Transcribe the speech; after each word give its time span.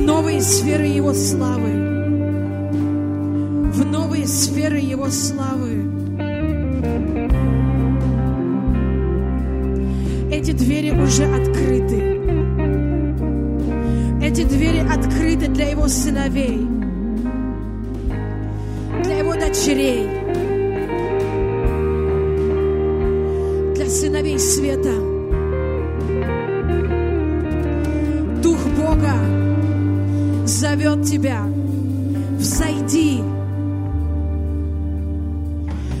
в 0.00 0.02
новые 0.02 0.40
сферы 0.40 0.86
Его 0.86 1.12
славы. 1.12 1.70
В 3.70 3.84
новые 3.84 4.26
сферы 4.26 4.78
Его 4.78 5.10
славы. 5.10 5.84
Эти 10.32 10.52
двери 10.52 10.90
уже 10.90 11.24
открыты. 11.24 12.00
Эти 14.22 14.44
двери 14.44 14.78
открыты 14.78 15.48
для 15.48 15.68
Его 15.68 15.86
сыновей, 15.86 16.66
для 19.04 19.18
Его 19.18 19.34
дочерей, 19.34 20.08
для 23.74 23.86
сыновей 23.86 24.38
света. 24.38 24.94
Дух 28.42 28.58
Бога 28.78 29.39
зовет 30.50 31.04
тебя. 31.04 31.42
Взойди. 32.38 33.22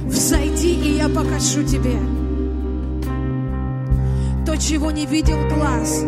Взойди, 0.06 0.72
и 0.74 0.96
я 0.96 1.08
покажу 1.08 1.62
тебе 1.62 1.96
то, 4.44 4.56
чего 4.56 4.90
не 4.90 5.06
видел 5.06 5.36
глаз, 5.48 6.04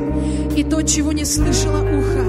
и 0.56 0.64
то, 0.64 0.82
чего 0.82 1.12
не 1.12 1.24
слышало 1.24 1.82
ухо. 1.82 2.24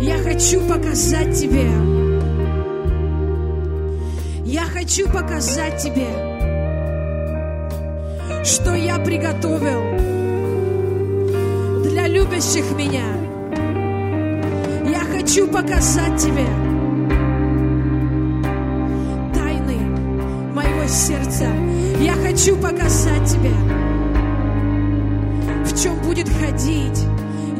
Я 0.00 0.18
хочу 0.18 0.60
показать 0.68 1.36
тебе. 1.36 1.68
Я 4.44 4.62
хочу 4.62 5.06
показать 5.08 5.82
тебе, 5.82 6.08
что 8.44 8.74
я 8.74 8.98
приготовил 8.98 10.11
любящих 12.12 12.70
меня. 12.72 13.04
Я 14.86 15.00
хочу 15.00 15.46
показать 15.48 16.20
тебе 16.20 16.46
тайны 19.34 19.78
моего 20.54 20.86
сердца. 20.86 21.46
Я 22.00 22.12
хочу 22.14 22.56
показать 22.56 23.26
тебе, 23.26 23.54
в 25.64 25.82
чем 25.82 25.98
будет 26.02 26.28
ходить 26.28 27.02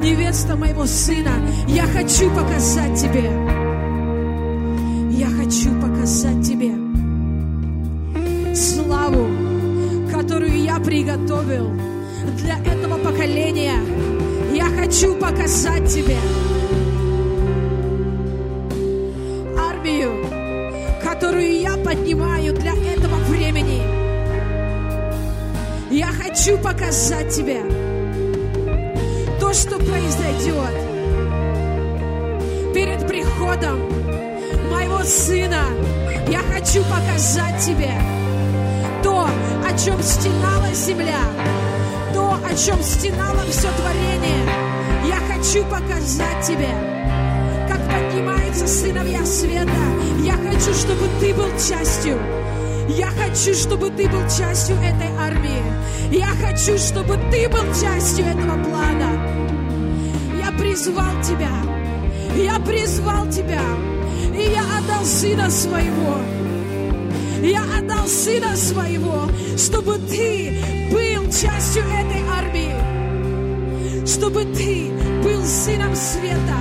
невеста 0.03 0.55
моего 0.57 0.85
сына. 0.85 1.33
Я 1.67 1.85
хочу 1.85 2.31
показать 2.31 3.01
тебе. 3.01 3.31
Я 5.11 5.29
хочу 5.29 5.71
показать 5.81 6.45
тебе 6.47 6.75
славу, 8.55 9.29
которую 10.13 10.63
я 10.63 10.79
приготовил 10.79 11.71
для 12.37 12.59
этого 12.59 12.99
поколения. 12.99 14.12
Хочу 14.93 15.15
показать 15.15 15.89
тебе 15.89 16.19
армию, 19.59 20.13
которую 21.03 21.61
я 21.63 21.79
поднимаю 21.79 22.53
для 22.53 22.73
этого 22.73 23.15
времени. 23.31 23.81
Я 25.91 26.09
хочу 26.09 26.59
показать 26.59 27.35
тебе 27.35 27.63
то, 29.41 29.55
что 29.55 29.79
произойдет 29.79 30.75
перед 32.75 33.09
приходом 33.09 33.79
моего 34.71 35.03
сына. 35.05 35.63
Я 36.29 36.41
хочу 36.41 36.85
показать 36.85 37.65
тебе 37.65 37.93
то, 39.03 39.27
о 39.67 39.79
чем 39.79 40.03
стенала 40.03 40.69
земля, 40.75 41.23
то, 42.13 42.37
о 42.45 42.55
чем 42.55 42.83
стенало 42.83 43.41
все 43.51 43.69
творение. 43.79 44.72
Я 45.07 45.17
хочу 45.17 45.65
показать 45.65 46.47
тебе, 46.47 46.69
как 47.69 47.81
поднимаются 47.91 48.67
сыновья 48.67 49.25
света. 49.25 49.71
Я 50.23 50.35
хочу, 50.35 50.73
чтобы 50.75 51.09
ты 51.19 51.35
был 51.35 51.49
частью. 51.59 52.19
Я 52.89 53.09
хочу, 53.09 53.55
чтобы 53.55 53.91
ты 53.91 54.09
был 54.09 54.23
частью 54.29 54.77
этой 54.77 55.09
армии. 55.19 55.63
Я 56.11 56.29
хочу, 56.29 56.79
чтобы 56.79 57.19
ты 57.31 57.49
был 57.49 57.65
частью 57.75 58.27
этого 58.27 58.63
плана. 58.63 59.11
Я 60.39 60.53
призвал 60.59 61.23
тебя. 61.23 61.51
Я 62.37 62.59
призвал 62.61 63.27
тебя. 63.29 63.63
И 64.37 64.51
я 64.51 64.63
отдал 64.79 65.05
сына 65.05 65.51
своего. 65.51 66.17
Я 67.43 67.65
отдал 67.79 68.07
сына 68.07 68.57
своего, 68.57 69.29
чтобы 69.57 69.99
ты 69.99 70.57
был 70.91 71.25
частью 71.33 71.83
этой 71.83 72.21
армии. 72.21 72.32
Чтобы 74.13 74.45
ты 74.45 74.91
был 75.25 75.43
сыном 75.43 75.97
света. 75.97 76.59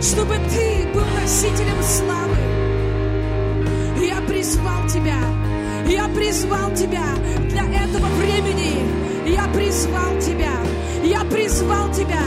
Чтобы 0.00 0.36
ты 0.50 0.86
был 0.94 1.04
носителем 1.20 1.82
славы. 1.82 2.36
Я 4.00 4.20
призвал 4.20 4.86
тебя. 4.86 5.18
Я 5.88 6.06
призвал 6.14 6.70
тебя 6.72 7.06
для 7.50 7.64
этого 7.64 8.06
времени. 8.20 8.86
Я 9.26 9.48
призвал 9.48 10.16
тебя. 10.20 10.52
Я 11.02 11.24
призвал 11.24 11.92
тебя, 11.92 12.22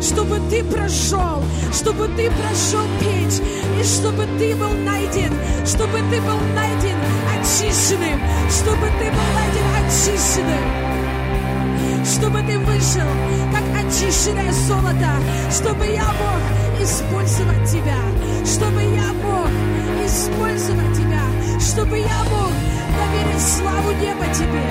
чтобы 0.00 0.40
ты 0.48 0.64
прошел, 0.64 1.42
чтобы 1.72 2.08
ты 2.16 2.30
прошел 2.30 2.86
печь, 2.98 3.40
и 3.78 3.84
чтобы 3.84 4.26
ты 4.38 4.54
был 4.56 4.72
найден, 4.84 5.32
чтобы 5.66 5.98
ты 6.10 6.20
был 6.22 6.40
найден 6.54 6.96
очищенным, 7.34 8.20
чтобы 8.48 8.86
ты 8.98 9.10
был 9.10 9.28
найден 9.34 9.66
очищенным, 9.84 10.64
чтобы 12.06 12.40
ты 12.40 12.58
вышел, 12.58 13.10
как 13.52 13.71
очищенное 13.92 14.50
золото, 14.52 15.10
чтобы 15.50 15.86
я 15.86 16.04
мог 16.04 16.80
использовать 16.80 17.70
тебя, 17.70 18.00
чтобы 18.44 18.80
я 18.82 19.12
мог 19.12 19.50
использовать 20.06 20.96
тебя, 20.96 21.20
чтобы 21.60 21.98
я 21.98 22.24
мог 22.30 22.52
доверить 22.96 23.42
славу 23.42 23.92
неба 24.00 24.24
тебе. 24.32 24.64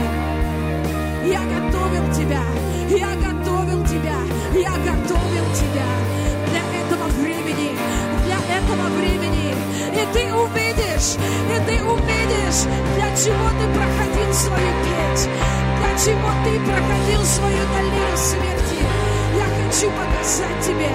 Я 1.31 1.39
готовил 1.41 2.11
тебя, 2.11 2.41
я 2.89 3.09
готовил 3.15 3.85
тебя, 3.85 4.17
я 4.55 4.71
готовил 4.71 5.45
тебя 5.53 5.89
для 6.49 6.81
этого 6.81 7.07
времени, 7.21 7.77
для 8.25 8.38
этого 8.57 8.89
времени. 8.97 9.53
И 9.93 10.13
ты 10.13 10.33
увидишь, 10.33 11.15
и 11.47 11.69
ты 11.69 11.83
увидишь, 11.83 12.65
для 12.95 13.15
чего 13.15 13.49
ты 13.59 13.67
проходил 13.69 14.33
свою 14.33 14.71
петь, 14.83 15.29
для 15.77 16.11
чего 16.11 16.31
ты 16.43 16.59
проходил 16.65 17.23
свою 17.23 17.61
долину 17.75 18.17
смерти. 18.17 18.60
Хочу 19.71 19.89
показать 19.91 20.65
тебе, 20.65 20.89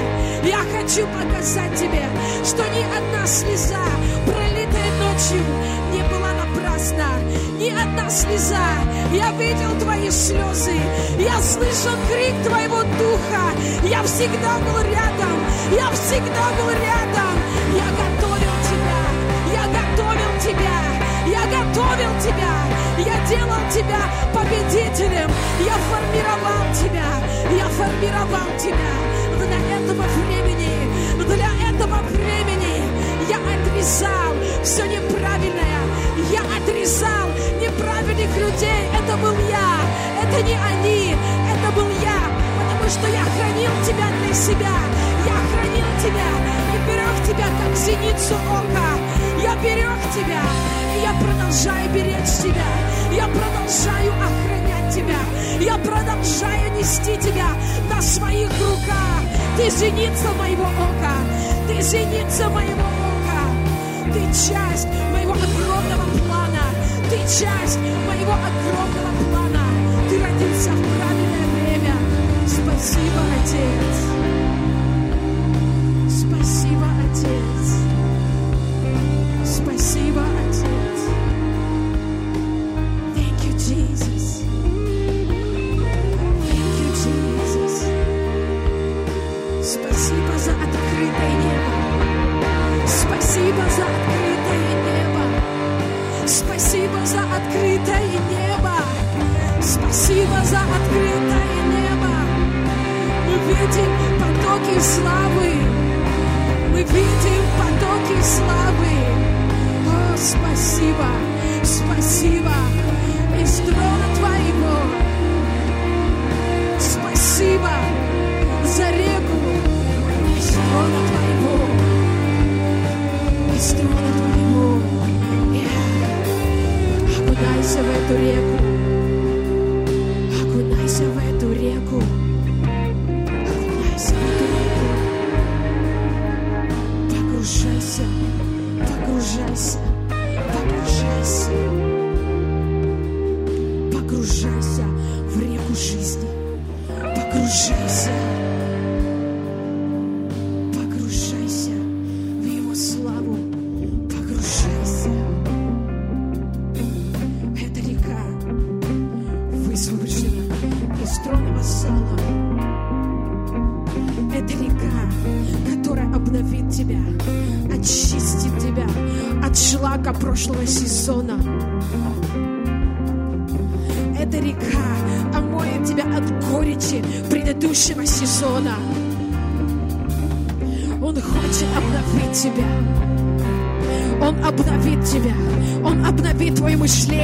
я 0.44 0.59
хочу 0.59 1.06
показать 1.06 1.75
тебе, 1.76 2.04
что 2.44 2.62
ни 2.75 2.82
одна 2.82 3.26
слеза, 3.26 3.82
пролитая 4.26 4.91
ночью, 5.00 5.42
не 5.94 6.03
была 6.10 6.34
напрасна, 6.34 7.09
ни 7.59 7.70
одна 7.70 8.10
слеза. 8.10 8.60
Я 9.14 9.32
видел 9.32 9.81
твои 9.81 10.10
слезы, 10.10 10.76
я 11.19 11.41
слышал 11.41 11.97
крик 12.12 12.34
твоего 12.44 12.82
духа. 12.98 13.54
Я 13.82 14.03
всегда 14.03 14.59
был 14.59 14.82
рядом, 14.82 15.38
я 15.72 15.91
всегда 15.93 16.50
был 16.58 16.69
рядом. 16.69 17.32
Я 17.75 17.88
готовил 17.93 18.16
я 23.28 23.38
делал 23.38 23.70
тебя 23.70 24.00
победителем, 24.32 25.31
я 25.64 25.75
формировал 25.91 26.75
тебя, 26.75 27.06
я 27.56 27.69
формировал 27.69 28.59
тебя. 28.59 29.16
Для 29.38 29.76
этого 29.76 30.03
времени, 30.03 31.25
для 31.25 31.70
этого 31.70 32.03
времени. 32.10 32.84
Я 33.28 33.38
отрезал 33.38 34.34
все 34.62 34.87
неправильное, 34.87 35.81
я 36.31 36.41
отрезал 36.56 37.28
неправильных 37.60 38.37
людей. 38.37 38.88
Это 38.94 39.16
был 39.16 39.34
я, 39.48 39.81
это 40.22 40.43
не 40.43 40.54
они, 40.54 41.16
это 41.50 41.72
был 41.75 41.88
я, 42.03 42.31
потому 42.58 42.90
что 42.90 43.08
я 43.08 43.25
хранил 43.25 43.72
тебя 43.84 44.06
для 44.20 44.34
себя, 44.34 44.76
я 45.26 45.37
хранил 45.52 45.87
тебя. 46.00 46.56
И 46.75 46.88
берег 46.88 47.26
тебя, 47.26 47.46
как 47.46 47.76
зеницу 47.76 48.34
ока. 48.34 49.17
Я 49.43 49.55
берег 49.56 50.00
тебя, 50.14 50.43
и 50.96 51.02
я 51.02 51.12
продолжаю 51.20 51.90
беречь 51.90 52.38
тебя, 52.43 52.64
я 53.12 53.29
продолжаю 53.29 54.12
охранять 54.12 54.94
тебя, 54.94 55.19
я 55.61 55.76
продолжаю 55.79 56.73
нести 56.73 57.17
тебя 57.17 57.49
на 57.91 58.00
своих 58.03 58.49
руках. 58.49 59.23
Ты 59.56 59.70
зеница 59.70 60.32
моего 60.38 60.64
ока, 60.64 61.17
ты 61.67 61.81
зеница 61.81 62.49
моего 62.50 62.82
ока, 62.82 64.12
ты 64.12 64.20
часть 64.32 64.88
моего 65.12 65.32
огромного 65.32 66.06
плана, 66.26 66.62
ты 67.11 67.17
часть 67.23 67.79
моего 68.06 68.32
огромного 68.32 69.31
плана. 69.31 69.64
Ты 70.08 70.23
родился 70.23 70.70
в 70.70 70.99
правильное 70.99 71.47
время. 71.55 71.94
Спасибо, 72.47 73.20
Отец. 73.43 74.45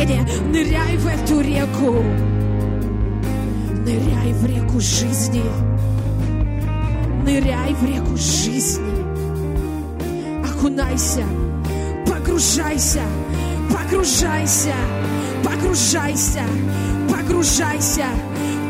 Мышление. 0.02 0.26
Ныряй 0.50 0.96
в 0.96 1.06
эту 1.06 1.40
реку. 1.40 2.02
Ныряй 3.84 4.32
в 4.32 4.46
реку 4.46 4.80
жизни. 4.80 5.42
Ныряй 7.24 7.74
в 7.74 7.84
реку 7.84 8.16
жизни. 8.16 8.82
Окунайся. 10.44 11.24
Погружайся. 12.06 13.02
Погружайся. 13.70 14.74
Погружайся. 15.44 16.44
Погружайся. 17.10 18.06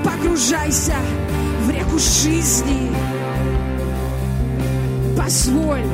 Погружайся 0.04 0.96
в 1.64 1.70
реку 1.70 1.98
жизни. 1.98 2.90
Позволь 5.16 5.84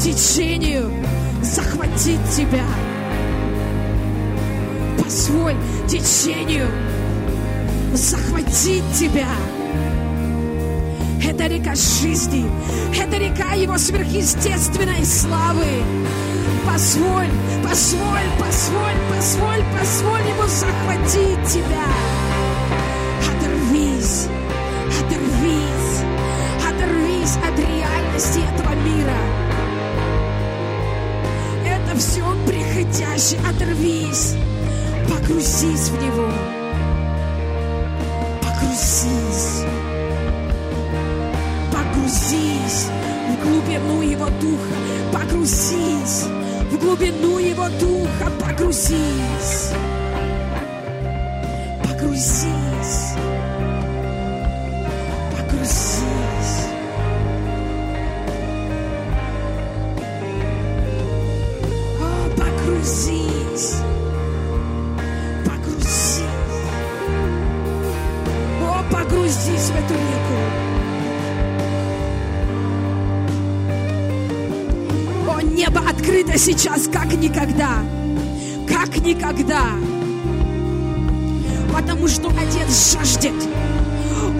течению 0.00 0.90
захватить 1.42 2.24
тебя. 2.36 2.64
Позволь 5.04 5.54
течению 5.86 6.66
захватить 7.92 8.84
тебя. 8.98 9.28
Это 11.22 11.46
река 11.46 11.74
жизни, 11.74 12.50
это 12.98 13.18
река 13.18 13.52
его 13.52 13.76
сверхъестественной 13.76 15.04
славы. 15.04 15.66
Позволь, 16.66 17.28
позволь, 17.62 18.28
позволь, 18.38 18.94
позволь, 19.10 19.64
позволь 19.78 20.22
ему 20.22 20.48
захватить 20.48 21.52
тебя. 21.52 21.84
Оторвись, 23.30 24.26
оторвись, 25.00 26.00
оторвись 26.66 27.36
от 27.36 27.58
реальности 27.58 28.40
этого 28.54 28.74
мира. 28.76 29.18
Это 31.66 31.98
все 31.98 32.24
приходящее, 32.46 33.40
оторвись, 33.48 34.34
погрузись 35.08 35.88
в 35.88 36.02
него, 36.02 36.28
погрузись, 38.42 39.64
погрузись 41.72 42.88
в 43.28 43.44
глубину 43.44 44.02
его 44.02 44.26
духа, 44.40 44.74
погрузись 45.12 46.24
в 46.70 46.78
глубину 46.78 47.38
его 47.38 47.68
духа, 47.80 48.30
погрузись, 48.40 49.72
погрузись, 51.82 52.63
сейчас, 76.44 76.88
как 76.88 77.10
никогда. 77.14 77.78
Как 78.68 78.98
никогда. 78.98 79.62
Потому 81.72 82.06
что 82.06 82.28
Отец 82.28 82.92
жаждет. 82.92 83.32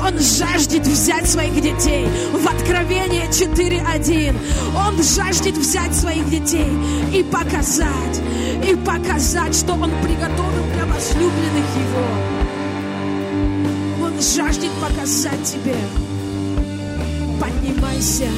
Он 0.06 0.18
жаждет 0.18 0.86
взять 0.86 1.26
своих 1.26 1.54
детей. 1.54 2.06
В 2.34 2.46
Откровение 2.46 3.26
4.1. 3.28 4.36
Он 4.76 5.02
жаждет 5.02 5.56
взять 5.56 5.94
своих 5.94 6.28
детей 6.28 6.68
и 7.14 7.22
показать, 7.22 8.20
и 8.70 8.76
показать, 8.76 9.56
что 9.56 9.72
Он 9.72 9.90
приготовил 10.02 10.64
для 10.74 10.84
возлюбленных 10.84 11.68
Его. 11.80 12.04
Он 14.04 14.20
жаждет 14.20 14.72
показать 14.82 15.42
тебе. 15.42 15.76
Поднимайся. 17.40 18.28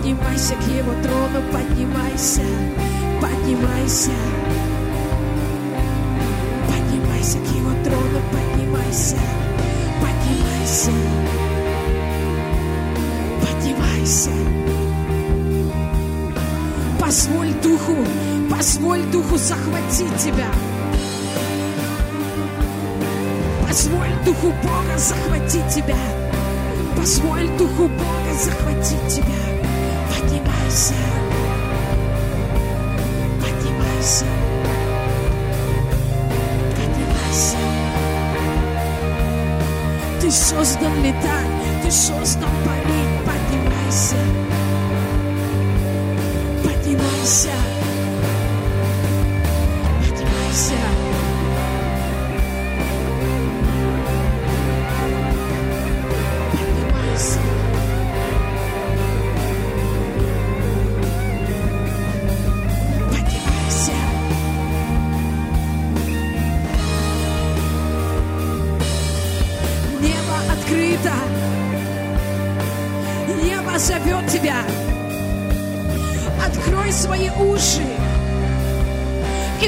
Поднимайся 0.00 0.54
к 0.54 0.62
Его 0.62 0.92
трону, 1.02 1.42
поднимайся, 1.52 2.40
поднимайся. 3.20 4.10
Поднимайся 6.66 7.36
к 7.36 7.54
Его 7.54 7.70
трону, 7.84 8.22
поднимайся, 8.32 9.18
поднимайся. 10.00 10.90
Поднимайся. 13.42 14.30
Позволь 16.98 17.52
Духу, 17.62 17.96
позволь 18.50 19.02
Духу 19.12 19.36
захватить 19.36 20.16
тебя. 20.16 20.48
Позволь 23.68 24.14
Духу 24.24 24.46
Бога 24.62 24.96
захватить 24.96 25.68
тебя. 25.68 25.98
Позволь 26.96 27.48
Духу 27.58 27.88
Бога 27.88 28.34
захватить 28.42 29.14
тебя. 29.14 29.49
Поднимайся. 30.70 30.94
Поднимайся. 33.40 34.24
Поднимайся. 36.76 37.56
Ты 40.20 40.30
создан 40.30 41.02
летать, 41.02 41.82
ты 41.82 41.90
создан 41.90 42.50
парить. 42.64 43.26
Поднимайся. 43.26 44.16
Поднимайся. 46.62 47.69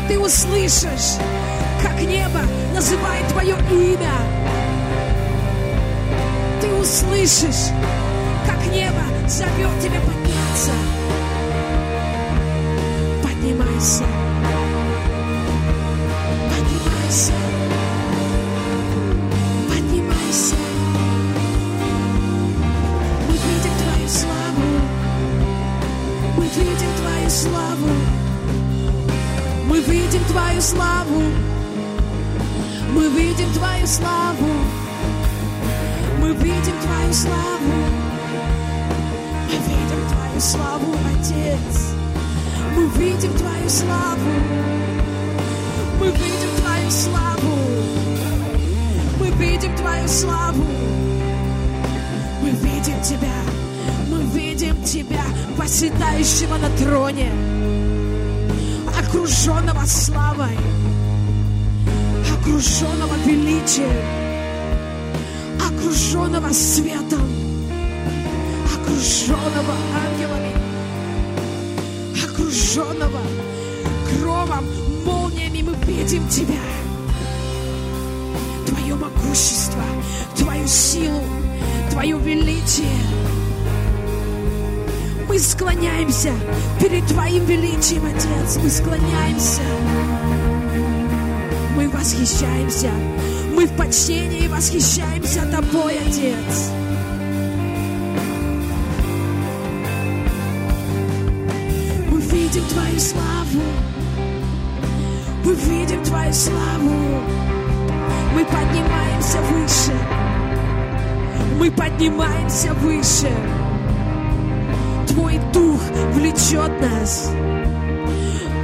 Ты 0.09 0.19
услышишь, 0.19 1.19
как 1.83 2.01
небо 2.03 2.41
называет 2.75 3.27
Твое 3.29 3.57
имя. 3.71 4.13
Ты 6.61 6.73
услышишь, 6.75 7.71
как 8.47 8.65
небо 8.73 9.03
зовет 9.29 9.81
Тебя 9.81 10.01
подняться. 10.01 10.73
Поднимайся. 13.23 14.22
Славу. 44.03 44.31
Мы 46.01 46.07
видим 46.11 46.51
Твою 46.61 46.91
славу. 46.91 47.59
Мы 49.19 49.31
видим 49.31 49.77
Твою 49.77 50.09
славу. 50.09 50.65
Мы 52.43 52.51
видим 52.51 53.01
Тебя. 53.03 53.35
Мы 54.09 54.23
видим 54.39 54.83
Тебя, 54.85 55.25
восседающего 55.57 56.57
на 56.57 56.69
троне, 56.77 57.33
окруженного 58.99 59.85
славой, 59.87 60.59
окруженного 62.33 63.15
величием, 63.25 63.91
окруженного 65.67 66.53
светом, 66.53 67.27
окруженного 68.75 69.75
ангелами, 70.05 70.53
окруженного 72.23 73.21
громом, 74.21 74.65
молниями 75.05 75.63
мы 75.63 75.75
видим 75.87 76.27
Тебя. 76.29 76.61
Твое 78.67 78.95
могущество, 78.95 79.83
Твою 80.37 80.67
силу, 80.67 81.23
Твое 81.91 82.19
величие. 82.19 82.87
Мы 85.29 85.39
склоняемся 85.39 86.33
перед 86.81 87.07
Твоим 87.07 87.45
величием, 87.47 88.05
Отец. 88.05 88.59
Мы 88.63 88.69
склоняемся. 88.69 89.63
Мы 91.75 91.89
восхищаемся. 91.89 92.91
Мы 93.55 93.67
в 93.67 93.77
почтении 93.77 94.49
восхищаемся 94.49 95.47
Тобой, 95.51 95.99
Отец. 96.07 96.71
Мы 102.11 102.21
видим 102.21 102.65
Твою 102.65 103.01
славу. 103.01 103.63
Мы 105.45 105.55
видим 105.55 106.03
Твою 106.05 106.33
славу. 106.33 107.23
Мы 108.35 108.45
поднимаемся 108.45 109.39
выше. 109.51 109.93
Мы 111.59 111.71
поднимаемся 111.71 112.75
выше. 112.75 113.31
Твой 115.09 115.39
дух 115.53 115.81
влечет 116.15 116.81
нас. 116.81 117.31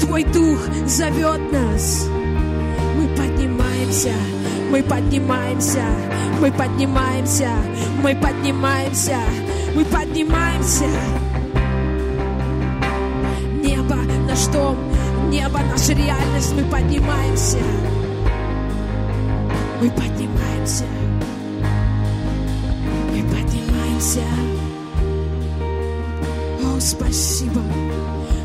Твой 0.00 0.24
дух 0.24 0.58
зовет 0.86 1.52
нас. 1.52 2.08
Мы 2.96 3.06
поднимаемся, 3.16 4.12
мы 4.70 4.82
поднимаемся, 4.82 5.84
мы 6.40 6.50
поднимаемся, 6.50 7.50
мы 8.02 8.14
поднимаемся, 8.16 9.18
мы 9.74 9.84
поднимаемся. 9.84 10.88
Небо 13.62 13.96
наш 14.26 14.46
дом, 14.46 14.67
небо 15.38 15.60
наша 15.60 15.92
реальность, 15.92 16.52
мы 16.52 16.64
поднимаемся. 16.64 17.58
Мы 19.80 19.88
поднимаемся. 19.90 20.84
Мы 23.12 23.22
поднимаемся. 23.22 24.24
О, 26.64 26.80
спасибо. 26.80 27.62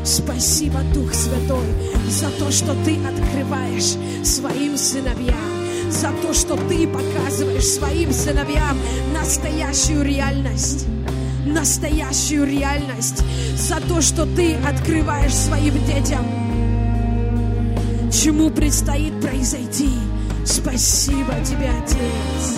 Спасибо, 0.04 0.80
Дух 0.92 1.12
Святой, 1.14 1.66
за 2.08 2.30
то, 2.30 2.50
что 2.52 2.74
Ты 2.84 2.98
открываешь 3.04 3.96
своим 4.24 4.76
сыновьям, 4.76 5.90
за 5.90 6.12
то, 6.22 6.32
что 6.32 6.56
Ты 6.68 6.86
показываешь 6.86 7.66
своим 7.66 8.12
сыновьям 8.12 8.78
настоящую 9.12 10.04
реальность, 10.04 10.86
настоящую 11.46 12.46
реальность, 12.46 13.24
за 13.56 13.80
то, 13.80 14.00
что 14.00 14.26
Ты 14.26 14.54
открываешь 14.56 15.34
своим 15.34 15.74
детям, 15.86 16.43
чему 18.14 18.50
предстоит 18.50 19.20
произойти. 19.20 19.90
Спасибо 20.44 21.34
Тебе, 21.44 21.70
Отец, 21.82 22.56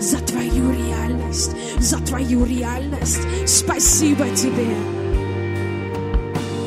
за 0.00 0.18
Твою 0.18 0.72
реальность, 0.72 1.52
за 1.78 1.98
Твою 1.98 2.44
реальность. 2.44 3.20
Спасибо 3.46 4.28
Тебе. 4.30 4.74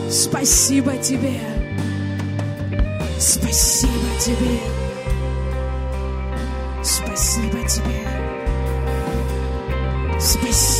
Спасибо 0.10 0.94
Тебе. 0.98 1.40
Спасибо 3.20 4.08
Тебе. 4.20 4.60
Спасибо 6.84 7.68
Тебе. 7.68 8.08
Спасибо 10.20 10.71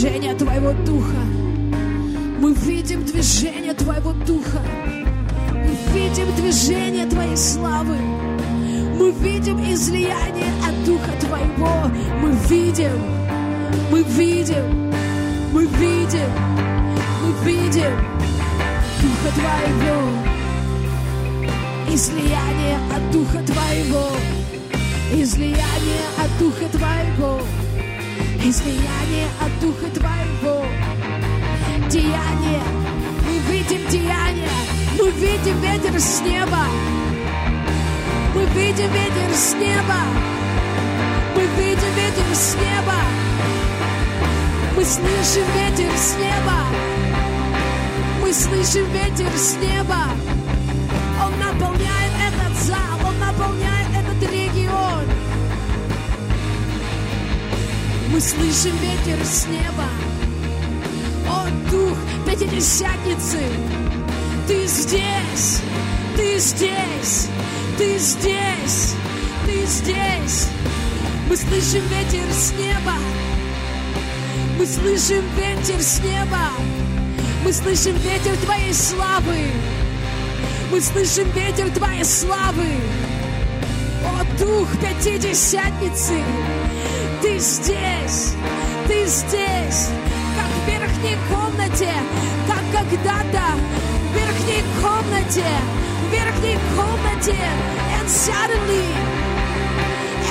движение 0.00 0.34
Твоего 0.34 0.72
Духа. 0.86 1.20
Мы 2.38 2.54
видим 2.54 3.04
движение 3.04 3.74
Твоего 3.74 4.12
Духа. 4.26 4.62
Мы 5.52 5.76
видим 5.92 6.34
движение 6.36 7.04
Твоей 7.04 7.36
славы. 7.36 7.98
Мы 8.98 9.10
видим 9.10 9.60
излияние 9.60 10.52
от 10.66 10.84
Духа 10.86 11.12
Твоего. 11.20 11.90
Мы 12.22 12.32
видим, 12.48 12.98
мы 13.90 14.02
видим, 14.02 14.90
мы 15.52 15.66
видим, 15.66 16.30
мы 17.22 17.44
видим 17.44 17.92
Духа 19.02 19.34
Твоего. 19.34 20.00
Излияние 21.92 22.78
от 22.96 23.10
Духа 23.12 23.42
Твоего. 23.44 24.08
Излияние 25.12 26.06
от 26.16 26.38
Духа 26.38 26.68
Твоего. 26.72 27.59
Излияние 28.42 29.28
от 29.38 29.60
Духа 29.60 29.86
Твоего. 29.90 30.64
Деяние. 31.90 32.62
Мы 33.26 33.38
видим 33.52 33.86
деяние. 33.88 34.48
Мы 34.98 35.10
видим 35.10 35.60
ветер 35.60 36.00
с 36.00 36.20
неба. 36.22 36.64
Мы 38.34 38.44
видим 38.46 38.90
ветер 38.92 39.34
с 39.34 39.54
неба. 39.54 40.00
Мы 41.36 41.42
видим 41.62 41.94
ветер 41.94 42.34
с 42.34 42.54
неба. 42.54 43.00
Мы 44.74 44.84
слышим 44.84 45.44
ветер 45.54 45.92
с 45.96 46.16
неба. 46.16 46.64
Мы 48.22 48.32
слышим 48.32 48.90
ветер 48.90 49.30
с 49.36 49.56
неба. 49.56 50.06
Он 51.22 51.38
наполняет 51.38 52.12
этот 52.26 52.56
зал, 52.64 53.06
он 53.06 53.18
наполняет 53.18 53.69
Мы 58.12 58.20
слышим 58.20 58.76
ветер 58.78 59.24
с 59.24 59.46
неба. 59.46 59.84
О, 61.28 61.46
Дух 61.70 61.96
Пятидесятницы, 62.26 63.38
Ты 64.48 64.66
здесь, 64.66 65.62
Ты 66.16 66.38
здесь, 66.38 67.28
Ты 67.78 67.98
здесь, 67.98 68.94
Ты 69.46 69.64
здесь. 69.64 70.48
Мы 71.28 71.36
слышим 71.36 71.82
ветер 71.86 72.26
с 72.32 72.52
неба. 72.58 72.94
Мы 74.58 74.66
слышим 74.66 75.24
ветер 75.36 75.80
с 75.80 76.00
неба. 76.00 76.50
Мы 77.44 77.52
слышим 77.52 77.94
ветер 77.98 78.36
Твоей 78.44 78.74
славы. 78.74 79.52
Мы 80.72 80.80
слышим 80.80 81.30
ветер 81.30 81.70
Твоей 81.70 82.04
славы. 82.04 82.66
О, 84.04 84.24
Дух 84.36 84.68
Пятидесятницы, 84.80 86.14
Ты 86.14 86.49
здесь, 87.39 88.33
Ты 88.87 89.05
здесь, 89.05 89.89
как 90.35 90.47
в 90.47 90.67
верхней 90.67 91.17
комнате, 91.29 91.93
как 92.47 92.63
когда-то 92.71 93.43
в 94.11 94.15
верхней 94.15 94.63
комнате, 94.81 95.45
в 96.01 96.11
верхней 96.11 96.57
комнате. 96.75 97.37
And 97.97 98.09
suddenly, 98.09 98.85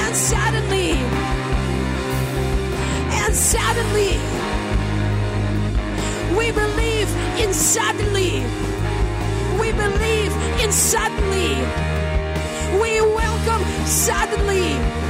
and 0.05 0.15
suddenly, 0.15 0.97
and 3.23 3.35
suddenly, 3.35 4.19
we 6.37 6.53
believe 6.53 7.09
in 7.39 7.53
suddenly. 7.53 8.45
We 9.59 9.73
believe 9.73 10.33
in 10.63 10.71
suddenly. 10.73 11.57
We 12.81 13.01
welcome 13.01 13.65
suddenly. 13.87 15.08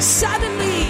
Suddenly. 0.00 0.86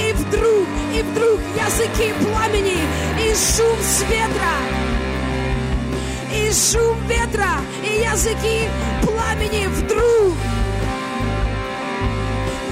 И 0.00 0.12
вдруг, 0.12 0.66
и 0.92 1.00
вдруг 1.00 1.38
языки 1.56 2.12
пламени 2.24 2.80
и 3.20 3.28
шум 3.34 3.78
с 3.80 4.02
ветра. 4.02 4.56
И 6.34 6.50
шум 6.52 6.98
ветра, 7.06 7.60
и 7.84 8.00
языки 8.02 8.68
пламени 9.02 9.66
вдруг. 9.68 10.34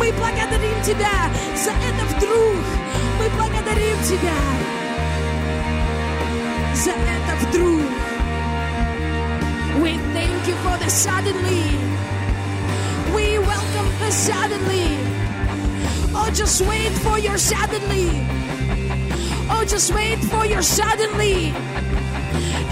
Мы 0.01 0.13
благодарим 0.13 0.83
Тебя 0.83 1.31
за 1.55 1.71
это 1.71 2.05
вдруг. 2.17 2.57
Мы 3.21 3.29
благодарим 3.37 4.03
Тебя 4.03 4.35
за 6.75 6.91
это 6.91 7.47
вдруг. 7.47 7.81
We 9.79 10.01
thank 10.13 10.49
you 10.49 10.57
for 10.65 10.77
the 10.79 10.91
suddenly. 10.91 11.96
We 13.15 13.39
welcome 13.39 13.89
the 13.99 14.11
suddenly. 14.11 14.89
Oh, 16.15 16.31
just 16.35 16.61
wait 16.63 16.93
for 17.05 17.19
your 17.19 17.39
suddenly. 17.39 18.09
Oh, 19.49 19.65
just 19.67 19.95
wait 19.95 20.19
for 20.19 20.45
your 20.47 20.63
suddenly. 20.63 21.53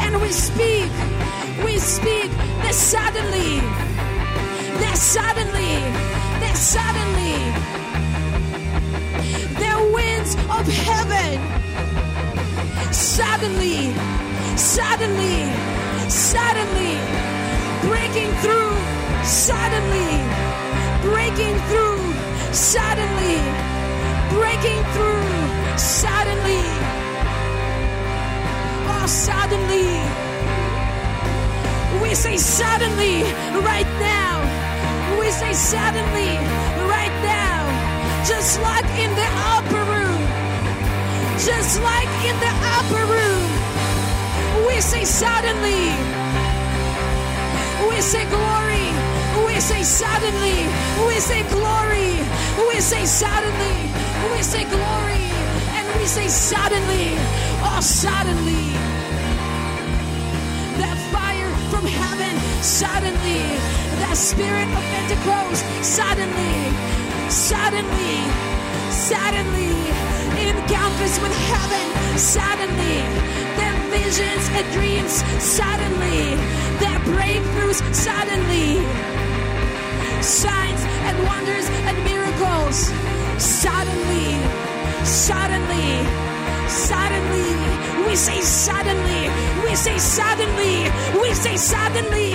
And 0.04 0.20
we 0.20 0.30
speak, 0.30 0.90
we 1.64 1.78
speak 1.78 2.30
the 2.62 2.72
suddenly, 2.72 3.60
the 4.82 4.94
suddenly, 4.96 5.74
the 6.40 6.54
suddenly. 6.54 7.38
The 9.62 9.92
winds 9.94 10.34
of 10.34 10.66
heaven 10.66 11.64
suddenly, 12.94 13.92
suddenly, 14.56 15.44
suddenly, 16.08 16.94
breaking 17.82 18.30
through, 18.42 18.76
suddenly, 19.24 20.12
breaking 21.02 21.56
through, 21.68 22.04
suddenly, 22.52 23.38
breaking 24.36 24.80
through, 24.94 25.78
suddenly, 25.78 26.64
oh, 28.92 29.06
suddenly. 29.06 29.88
We 32.02 32.14
say 32.14 32.36
suddenly 32.36 33.22
right 33.64 33.90
now. 33.98 34.34
We 35.18 35.30
say 35.30 35.52
suddenly 35.52 36.36
right 36.94 37.14
now. 37.22 37.64
Just 38.28 38.60
like 38.60 38.86
in 38.98 39.10
the 39.14 39.28
upper 39.56 39.84
room 39.92 40.44
just 41.44 41.82
like 41.82 42.08
in 42.24 42.36
the 42.40 42.52
upper 42.76 43.04
room. 43.04 44.66
We 44.66 44.80
say 44.80 45.04
suddenly. 45.04 45.92
We 47.88 48.00
say 48.00 48.24
glory. 48.30 48.88
We 49.46 49.60
say 49.60 49.82
suddenly. 49.82 50.58
We 51.06 51.18
say 51.20 51.42
glory. 51.50 52.14
We 52.68 52.80
say 52.80 53.04
suddenly. 53.06 53.76
We 54.32 54.42
say 54.42 54.64
glory. 54.64 55.24
And 55.76 55.84
we 55.98 56.06
say 56.06 56.28
suddenly. 56.28 57.16
Oh, 57.66 57.80
suddenly. 57.80 58.66
That 60.80 60.98
fire 61.12 61.50
from 61.70 61.86
heaven, 61.86 62.34
suddenly. 62.62 63.42
That 64.02 64.16
spirit 64.16 64.68
of 64.78 64.84
Pentecost, 64.94 65.64
suddenly. 65.82 66.56
Suddenly. 67.30 68.16
Suddenly 68.90 70.14
encounters 70.38 71.20
with 71.20 71.34
heaven 71.48 72.18
suddenly. 72.18 72.98
Their 73.56 73.74
visions 73.90 74.48
and 74.56 74.66
dreams 74.72 75.12
suddenly. 75.42 76.36
Their 76.82 76.98
breakthroughs 77.10 77.80
suddenly. 77.94 79.13
Signs 80.24 80.80
and 81.04 81.26
wonders 81.26 81.68
and 81.68 81.96
miracles 82.02 82.90
suddenly. 83.36 84.32
Suddenly. 85.04 86.06
Suddenly. 86.66 88.06
We 88.06 88.16
say 88.16 88.40
suddenly. 88.40 89.28
We 89.68 89.74
say 89.76 89.98
suddenly. 89.98 90.90
We 91.20 91.34
say 91.34 91.56
suddenly. 91.58 92.32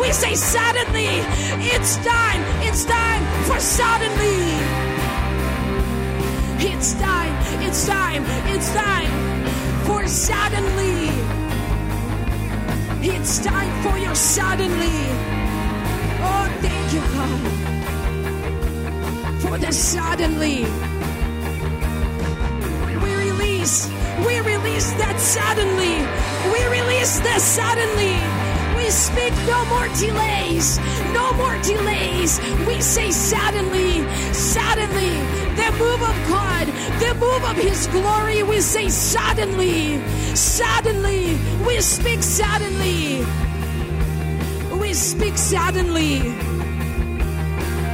We 0.00 0.12
say 0.12 0.34
suddenly. 0.34 1.20
It's 1.60 1.96
time. 1.98 2.42
It's 2.62 2.86
time 2.86 3.22
for 3.44 3.60
suddenly. 3.60 4.96
It's 6.58 6.94
time, 6.94 7.34
it's 7.62 7.86
time, 7.86 8.24
it's 8.46 8.72
time 8.72 9.10
for 9.84 10.08
suddenly. 10.08 11.10
It's 13.02 13.38
time 13.44 13.82
for 13.82 13.98
your 13.98 14.14
suddenly. 14.14 15.35
Oh, 16.28 16.46
thank 16.60 16.92
you, 16.94 17.02
God, 17.14 17.40
for 19.42 19.56
the 19.58 19.72
suddenly. 19.72 20.66
We 23.04 23.12
release, 23.26 23.88
we 24.26 24.40
release 24.40 24.90
that 25.02 25.16
suddenly. 25.20 25.96
We 26.52 26.60
release 26.78 27.18
the 27.20 27.38
suddenly. 27.38 28.16
We 28.76 28.90
speak 28.90 29.32
no 29.46 29.64
more 29.66 29.88
delays, 29.98 30.78
no 31.12 31.32
more 31.34 31.56
delays. 31.62 32.38
We 32.66 32.80
say 32.80 33.10
suddenly, 33.10 34.04
suddenly, 34.32 35.14
the 35.60 35.70
move 35.78 36.02
of 36.02 36.16
God, 36.28 36.66
the 37.00 37.14
move 37.14 37.44
of 37.44 37.56
His 37.56 37.86
glory. 37.88 38.42
We 38.42 38.60
say 38.60 38.88
suddenly, 38.88 39.98
suddenly, 40.34 41.38
we 41.66 41.80
speak 41.80 42.22
suddenly. 42.22 43.24
Speak 44.96 45.36
suddenly. 45.36 46.22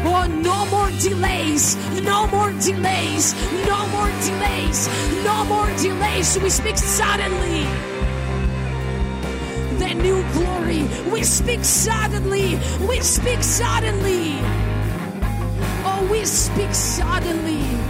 Oh, 0.04 0.24
no 0.28 0.64
more 0.66 0.88
delays, 1.00 1.74
no 2.00 2.28
more 2.28 2.52
delays, 2.52 3.34
no 3.66 3.88
more 3.88 4.10
delays, 4.22 4.88
no 5.24 5.44
more 5.44 5.66
delays. 5.78 6.38
We 6.38 6.48
speak 6.48 6.76
suddenly 6.76 7.66
the 9.80 9.94
new 9.94 10.22
glory. 10.32 10.84
We 11.10 11.24
speak 11.24 11.64
suddenly. 11.64 12.54
We 12.86 13.00
speak 13.00 13.42
suddenly. 13.42 14.38
Oh, 15.84 16.08
we 16.08 16.24
speak 16.24 16.72
suddenly. 16.72 17.81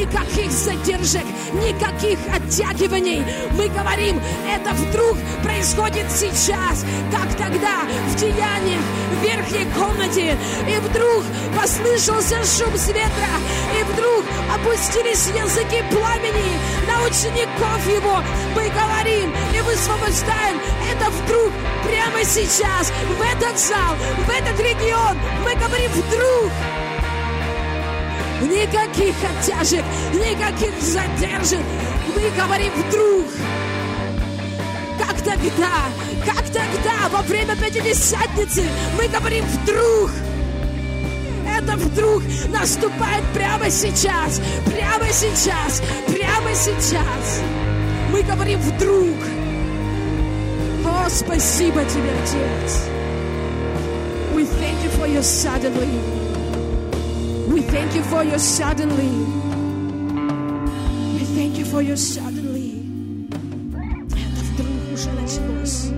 Никаких 0.00 0.50
задержек, 0.50 1.26
никаких 1.52 2.18
оттягиваний. 2.34 3.22
Мы 3.52 3.68
говорим, 3.68 4.18
это 4.48 4.72
вдруг 4.72 5.18
происходит 5.42 6.10
сейчас, 6.10 6.86
как 7.12 7.28
тогда 7.36 7.82
в 8.08 8.16
деяниях 8.16 8.80
в 8.80 9.22
верхней 9.22 9.66
комнате. 9.78 10.38
И 10.66 10.78
вдруг 10.88 11.22
послышался 11.54 12.36
шум 12.36 12.74
с 12.78 12.88
ветра, 12.88 13.34
и 13.78 13.82
вдруг 13.92 14.24
опустились 14.54 15.26
языки 15.26 15.84
пламени 15.90 16.56
на 16.88 17.04
учеников 17.04 17.86
его. 17.86 18.22
Мы 18.56 18.70
говорим 18.70 19.34
и 19.54 19.60
высвобождаем 19.60 20.58
это 20.90 21.10
вдруг, 21.10 21.52
прямо 21.84 22.24
сейчас, 22.24 22.90
в 22.90 23.20
этот 23.20 23.58
зал, 23.58 23.94
в 24.26 24.30
этот 24.30 24.58
регион. 24.60 25.18
Мы 25.44 25.54
говорим 25.56 25.90
вдруг. 25.92 26.50
Никаких 28.40 29.14
оттяжек, 29.22 29.84
никаких 30.14 30.72
задержек. 30.80 31.60
Мы 32.14 32.30
говорим 32.30 32.72
вдруг. 32.72 33.26
Как 34.98 35.16
тогда, 35.22 35.70
как 36.24 36.44
тогда, 36.46 37.08
во 37.10 37.22
время 37.22 37.54
Пятидесятницы, 37.56 38.64
мы 38.96 39.08
говорим 39.08 39.44
вдруг. 39.44 40.10
Это 41.46 41.76
вдруг 41.76 42.22
наступает 42.48 43.24
прямо 43.34 43.70
сейчас, 43.70 44.40
прямо 44.64 45.12
сейчас, 45.12 45.82
прямо 46.06 46.54
сейчас. 46.54 47.42
Мы 48.10 48.22
говорим 48.22 48.58
вдруг. 48.60 49.16
О, 50.86 51.08
спасибо 51.10 51.84
тебе, 51.84 52.10
Отец. 52.22 52.84
We 54.34 54.44
thank 54.44 54.82
you 54.82 54.90
for 54.98 55.06
your 55.06 55.22
suddenly. 55.22 56.19
We 57.50 57.62
thank 57.62 57.96
you 57.96 58.02
for 58.04 58.22
your 58.22 58.38
suddenly. 58.38 59.10
We 61.14 61.24
thank 61.34 61.58
you 61.58 61.64
for 61.64 61.82
your 61.82 61.96
suddenly. 61.96 62.86
Это 64.12 64.44
вдруг 64.52 64.68
уже 64.94 65.10
началось. 65.10 65.90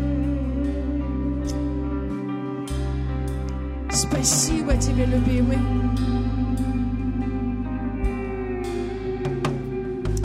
Спасибо 3.93 4.77
тебе, 4.79 5.05
любимый. 5.05 5.59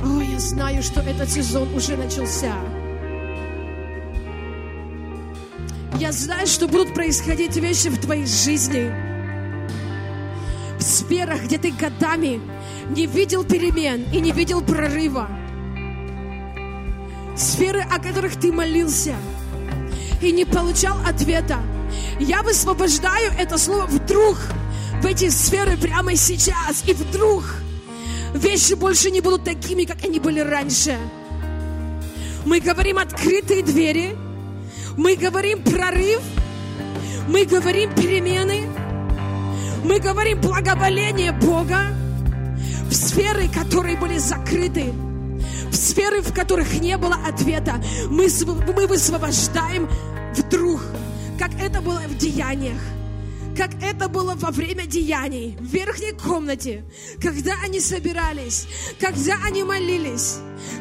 О, 0.01 0.21
я 0.21 0.39
знаю, 0.39 0.81
что 0.81 1.01
этот 1.01 1.29
сезон 1.29 1.67
уже 1.75 1.97
начался. 1.97 2.55
Я 5.99 6.13
знаю, 6.13 6.47
что 6.47 6.69
будут 6.69 6.93
происходить 6.93 7.57
вещи 7.57 7.89
в 7.89 7.99
твоей 7.99 8.25
жизни. 8.25 9.06
Сферах, 11.07 11.43
где 11.43 11.57
ты 11.57 11.71
годами 11.71 12.41
не 12.89 13.05
видел 13.05 13.45
перемен 13.45 14.05
и 14.11 14.19
не 14.19 14.31
видел 14.31 14.61
прорыва. 14.61 15.29
Сферы, 17.37 17.81
о 17.81 17.99
которых 17.99 18.37
ты 18.37 18.51
молился 18.51 19.15
и 20.21 20.31
не 20.31 20.43
получал 20.43 20.97
ответа. 21.07 21.59
Я 22.19 22.43
высвобождаю 22.43 23.31
это 23.39 23.57
слово 23.57 23.85
вдруг 23.85 24.37
в 25.01 25.05
эти 25.05 25.29
сферы 25.29 25.77
прямо 25.77 26.15
сейчас. 26.15 26.83
И 26.85 26.93
вдруг 26.93 27.45
вещи 28.33 28.73
больше 28.73 29.09
не 29.09 29.21
будут 29.21 29.45
такими, 29.45 29.85
как 29.85 30.03
они 30.03 30.19
были 30.19 30.41
раньше. 30.41 30.97
Мы 32.45 32.59
говорим 32.59 32.97
открытые 32.97 33.63
двери– 33.63 34.15
мы 34.97 35.15
говорим 35.15 35.61
прорыв, 35.61 36.21
мы 37.27 37.45
говорим 37.45 37.93
перемены, 37.93 38.63
мы 39.87 39.99
говорим 39.99 40.41
благоволение 40.41 41.31
Бога 41.31 41.79
в 42.89 42.93
сферы, 42.93 43.47
которые 43.47 43.97
были 43.97 44.17
закрыты, 44.17 44.91
в 45.71 45.75
сферы, 45.75 46.21
в 46.21 46.33
которых 46.33 46.79
не 46.81 46.97
было 46.97 47.15
ответа. 47.25 47.81
Мы, 48.09 48.27
мы 48.75 48.87
высвобождаем 48.87 49.89
вдруг, 50.35 50.81
как 51.39 51.51
это 51.59 51.81
было 51.81 52.01
в 52.07 52.17
деяниях 52.17 52.79
как 53.57 53.71
это 53.81 54.07
было 54.07 54.35
во 54.35 54.51
время 54.51 54.85
деяний, 54.85 55.57
в 55.59 55.65
верхней 55.65 56.11
комнате, 56.11 56.85
когда 57.19 57.55
они 57.63 57.79
собирались, 57.79 58.67
когда 58.99 59.35
они 59.43 59.63
молились, 59.63 60.35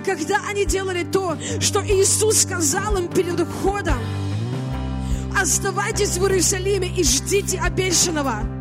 когда 0.04 0.42
они 0.46 0.66
делали 0.66 1.02
то, 1.02 1.38
что 1.58 1.82
Иисус 1.82 2.42
сказал 2.42 2.98
им 2.98 3.08
перед 3.08 3.40
уходом. 3.40 3.96
Оставайтесь 5.34 6.18
в 6.18 6.26
Иерусалиме 6.26 6.88
и 6.88 7.02
ждите 7.02 7.58
обещанного. 7.58 8.55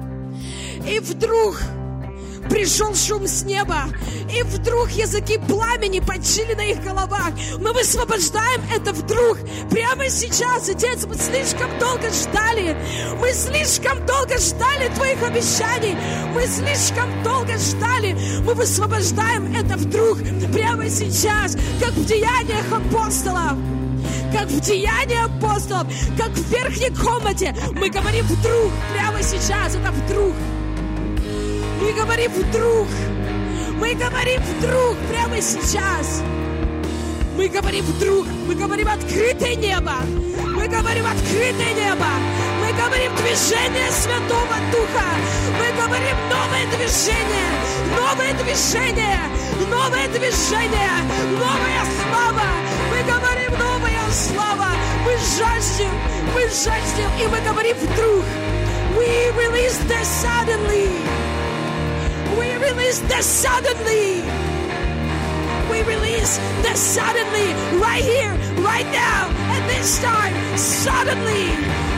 И 0.88 1.00
вдруг 1.00 1.60
пришел 2.50 2.94
шум 2.96 3.28
с 3.28 3.44
неба, 3.44 3.86
и 4.32 4.44
вдруг 4.44 4.90
языки 4.92 5.40
пламени 5.48 6.00
почили 6.00 6.54
на 6.54 6.62
их 6.62 6.84
головах. 6.84 7.32
Мы 7.60 7.74
высвобождаем 7.74 8.62
это 8.74 8.94
вдруг, 8.94 9.40
прямо 9.70 10.10
сейчас. 10.10 10.70
Отец, 10.70 11.06
мы 11.06 11.16
слишком 11.16 11.78
долго 11.80 12.10
ждали, 12.12 12.78
мы 13.20 13.32
слишком 13.34 14.06
долго 14.06 14.38
ждали 14.38 14.94
Твоих 14.96 15.24
обещаний, 15.24 15.96
мы 16.34 16.46
слишком 16.48 17.24
долго 17.24 17.58
ждали. 17.58 18.16
Мы 18.46 18.54
высвобождаем 18.54 19.56
это 19.56 19.78
вдруг, 19.78 20.20
прямо 20.54 20.90
сейчас, 20.90 21.56
как 21.82 21.92
в 21.92 22.06
деяниях 22.06 22.72
апостолов 22.72 23.58
как 24.34 24.50
в 24.50 24.60
Деянии 24.60 25.24
апостолов, 25.24 25.88
как 26.18 26.30
в 26.30 26.52
верхней 26.52 26.90
комнате. 26.90 27.56
Мы 27.72 27.90
говорим 27.90 28.26
вдруг, 28.26 28.72
прямо 28.94 29.24
сейчас, 29.24 29.76
это 29.76 29.92
вдруг. 29.92 30.34
Мы 31.82 31.94
говорим 31.94 32.32
вдруг. 32.32 32.88
Мы 33.80 33.94
говорим 33.94 34.42
вдруг, 34.42 34.98
прямо 35.10 35.42
сейчас. 35.42 36.22
Мы 37.36 37.50
говорим 37.50 37.84
вдруг, 37.84 38.26
мы 38.48 38.56
говорим 38.56 38.88
открытое 38.88 39.56
небо. 39.56 39.96
Мы 40.56 40.68
говорим 40.68 41.06
открытое 41.06 41.74
небо. 41.74 42.08
Мы 42.62 42.72
говорим 42.74 43.14
движение 43.18 43.92
Святого 43.92 44.56
Духа. 44.72 45.08
Мы 45.60 45.68
говорим 45.76 46.16
новое 46.30 46.66
движение, 46.78 47.52
новое 47.96 48.34
движение, 48.42 49.20
новое 49.70 50.08
движение, 50.08 50.92
новая 51.38 51.84
слава. 52.00 52.48
Мы 52.90 53.04
говорим 53.04 53.60
новая 53.60 54.12
слава. 54.12 54.70
Мы 55.04 55.12
жаждем, 55.38 55.92
мы 56.34 56.42
жаждем, 56.44 57.12
и 57.20 57.28
мы 57.28 57.42
говорим 57.42 57.76
вдруг. 57.78 58.24
We 58.98 59.30
release 59.32 59.78
this 59.90 60.08
suddenly. 60.24 61.25
We 62.40 62.52
release 62.58 63.00
the 63.00 63.22
suddenly. 63.22 64.22
We 65.72 65.82
release 65.84 66.38
the 66.64 66.76
suddenly 66.76 67.48
right 67.80 68.04
here, 68.04 68.34
right 68.60 68.88
now, 68.92 69.32
at 69.56 69.64
this 69.68 70.02
time. 70.02 70.36
Suddenly. 70.58 71.48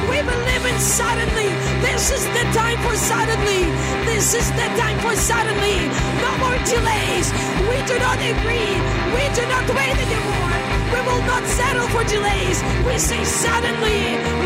We 0.09 0.21
believe 0.21 0.65
in 0.65 0.77
suddenly. 0.79 1.49
This 1.81 2.11
is 2.11 2.23
the 2.37 2.45
time 2.53 2.77
for 2.85 2.95
suddenly. 2.95 3.65
This 4.05 4.33
is 4.33 4.47
the 4.51 4.67
time 4.77 4.99
for 4.99 5.15
suddenly. 5.15 5.77
No 6.21 6.31
more 6.37 6.57
delays. 6.69 7.27
We 7.69 7.77
do 7.89 7.97
not 7.97 8.17
agree. 8.21 8.73
We 9.17 9.23
do 9.33 9.43
not 9.49 9.65
wait 9.73 9.97
anymore. 10.05 10.55
We 10.93 10.99
will 11.01 11.23
not 11.25 11.43
settle 11.45 11.87
for 11.89 12.03
delays. 12.05 12.61
We 12.85 12.97
say 12.97 13.23
suddenly, 13.23 13.99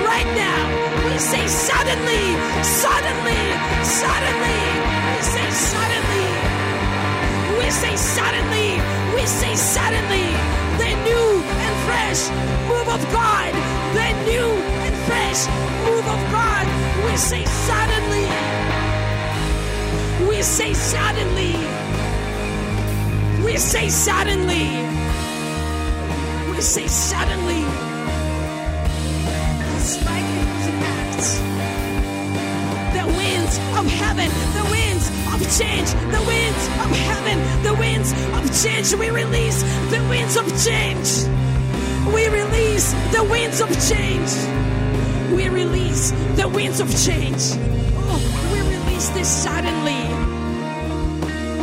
right 0.07 0.29
now. 0.39 0.61
We 1.05 1.17
say 1.19 1.45
suddenly, 1.47 2.23
suddenly 2.63 3.50
say 7.81 7.95
suddenly. 7.97 8.69
We 9.15 9.25
say 9.25 9.55
suddenly. 9.55 10.27
The 10.81 10.91
new 11.07 11.27
and 11.65 11.75
fresh 11.87 12.21
move 12.69 12.87
of 12.97 13.01
God. 13.11 13.51
The 13.97 14.09
new 14.29 14.49
and 14.85 14.95
fresh 15.07 15.41
move 15.85 16.05
of 16.15 16.21
God. 16.37 16.65
We 17.05 17.17
say 17.17 17.43
suddenly. 17.69 18.27
We 20.29 20.43
say 20.43 20.73
suddenly. 20.73 21.53
We 23.45 23.57
say 23.57 23.89
suddenly. 23.89 24.67
We 26.51 26.61
say 26.61 26.87
suddenly. 26.87 27.61
It's 29.75 30.05
like 30.05 30.27
it 30.37 31.60
The 33.50 33.50
winds 33.50 33.58
of 33.76 33.86
heaven, 33.86 34.30
the 34.54 34.64
winds 34.70 35.08
of 35.34 35.40
change, 35.58 35.90
the 36.12 36.22
winds 36.26 36.68
of 36.78 36.90
heaven, 37.10 37.38
the 37.64 37.74
winds 37.74 38.12
of 38.12 38.62
change. 38.62 38.94
We 38.94 39.10
release 39.10 39.62
the 39.90 40.00
winds 40.08 40.36
of 40.36 40.46
change. 40.64 41.26
We 42.14 42.28
release 42.28 42.92
the 43.10 43.24
winds 43.24 43.60
of 43.60 43.68
change. 43.88 44.30
We 45.34 45.48
release 45.48 46.12
the 46.36 46.48
winds 46.48 46.78
of 46.78 46.88
change. 47.04 47.58
Oh, 47.96 48.20
we 48.52 48.60
release 48.60 49.08
this 49.08 49.28
suddenly. 49.28 50.06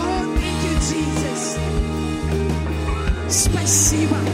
Oh, 0.04 0.36
thank 0.36 0.64
you, 0.68 0.76
Jesus. 0.92 1.58
Спасибо. 3.30 4.18
Спасибо, 4.20 4.27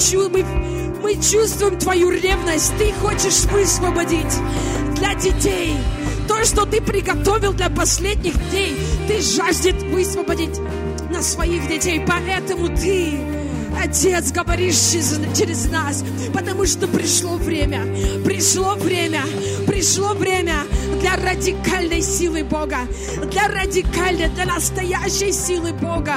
Чу- 0.00 0.28
мы, 0.30 0.44
мы 1.02 1.14
чувствуем 1.14 1.78
Твою 1.78 2.10
ревность, 2.10 2.72
Ты 2.78 2.92
хочешь 2.94 3.44
высвободить 3.52 4.34
для 4.96 5.14
детей. 5.14 5.76
То, 6.26 6.44
что 6.44 6.64
Ты 6.64 6.80
приготовил 6.80 7.52
для 7.52 7.68
последних 7.70 8.34
дней, 8.50 8.76
Ты 9.08 9.20
жаждет 9.20 9.82
высвободить 9.82 10.58
на 11.10 11.22
своих 11.22 11.68
детей, 11.68 12.04
поэтому 12.06 12.68
Ты 12.68 13.18
Отец, 13.82 14.30
говоришь 14.32 14.74
через, 14.74 15.70
нас, 15.70 16.04
потому 16.34 16.66
что 16.66 16.86
пришло 16.86 17.36
время, 17.36 17.86
пришло 18.24 18.74
время, 18.74 19.22
пришло 19.66 20.08
время 20.12 20.64
для 21.00 21.16
радикальной 21.16 22.02
силы 22.02 22.44
Бога, 22.44 22.80
для 23.30 23.48
радикальной, 23.48 24.28
для 24.28 24.44
настоящей 24.44 25.32
силы 25.32 25.72
Бога. 25.72 26.16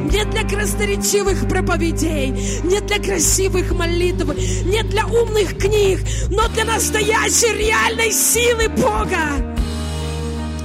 Не 0.00 0.24
для 0.24 0.42
красноречивых 0.42 1.48
проповедей, 1.48 2.30
не 2.64 2.80
для 2.80 2.98
красивых 2.98 3.72
молитв, 3.72 4.26
не 4.64 4.82
для 4.82 5.06
умных 5.06 5.58
книг, 5.58 6.00
но 6.30 6.48
для 6.48 6.64
настоящей 6.64 7.52
реальной 7.56 8.12
силы 8.12 8.68
Бога 8.68 9.50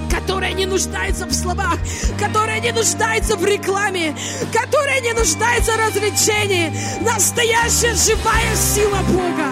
которая 0.10 0.54
не 0.54 0.66
нуждается 0.66 1.26
в 1.26 1.34
словах, 1.34 1.78
которая 2.20 2.60
не 2.60 2.72
нуждается 2.72 3.36
в 3.36 3.46
рекламе, 3.46 4.16
которая 4.52 5.02
не 5.02 5.14
нуждается 5.14 5.74
в 5.74 5.78
развлечении. 5.78 6.72
Настоящая 7.02 7.94
живая 7.94 8.56
сила 8.56 9.00
Бога. 9.10 9.52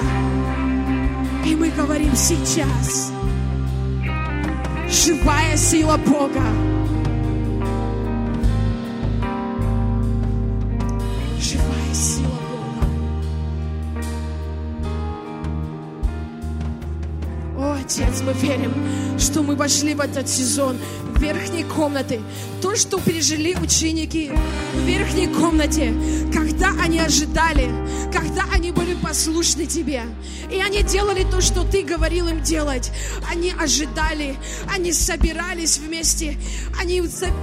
И 1.45 1.55
мы 1.55 1.69
говорим 1.69 2.15
сейчас. 2.15 3.11
Живая 4.89 5.57
сила 5.57 5.97
Бога. 5.97 6.72
Мы 18.23 18.33
верим, 18.33 18.73
что 19.19 19.43
мы 19.43 19.55
вошли 19.55 19.93
в 19.93 19.99
этот 19.99 20.29
сезон 20.29 20.77
верхней 21.19 21.63
комнаты. 21.63 22.21
То, 22.61 22.75
что 22.75 22.99
пережили 22.99 23.55
ученики 23.55 24.31
в 24.73 24.85
верхней 24.85 25.27
комнате, 25.27 25.93
когда 26.33 26.69
они 26.81 26.99
ожидали, 26.99 27.69
когда 28.11 28.43
они 28.53 28.71
были 28.71 28.95
послушны 28.95 29.65
Тебе. 29.65 30.03
И 30.51 30.59
они 30.61 30.83
делали 30.83 31.23
то, 31.29 31.41
что 31.41 31.63
Ты 31.63 31.83
говорил 31.83 32.27
им 32.27 32.41
делать. 32.41 32.91
Они 33.29 33.53
ожидали, 33.57 34.35
они 34.73 34.91
собирались 34.93 35.77
вместе, 35.77 36.37
они 36.79 37.01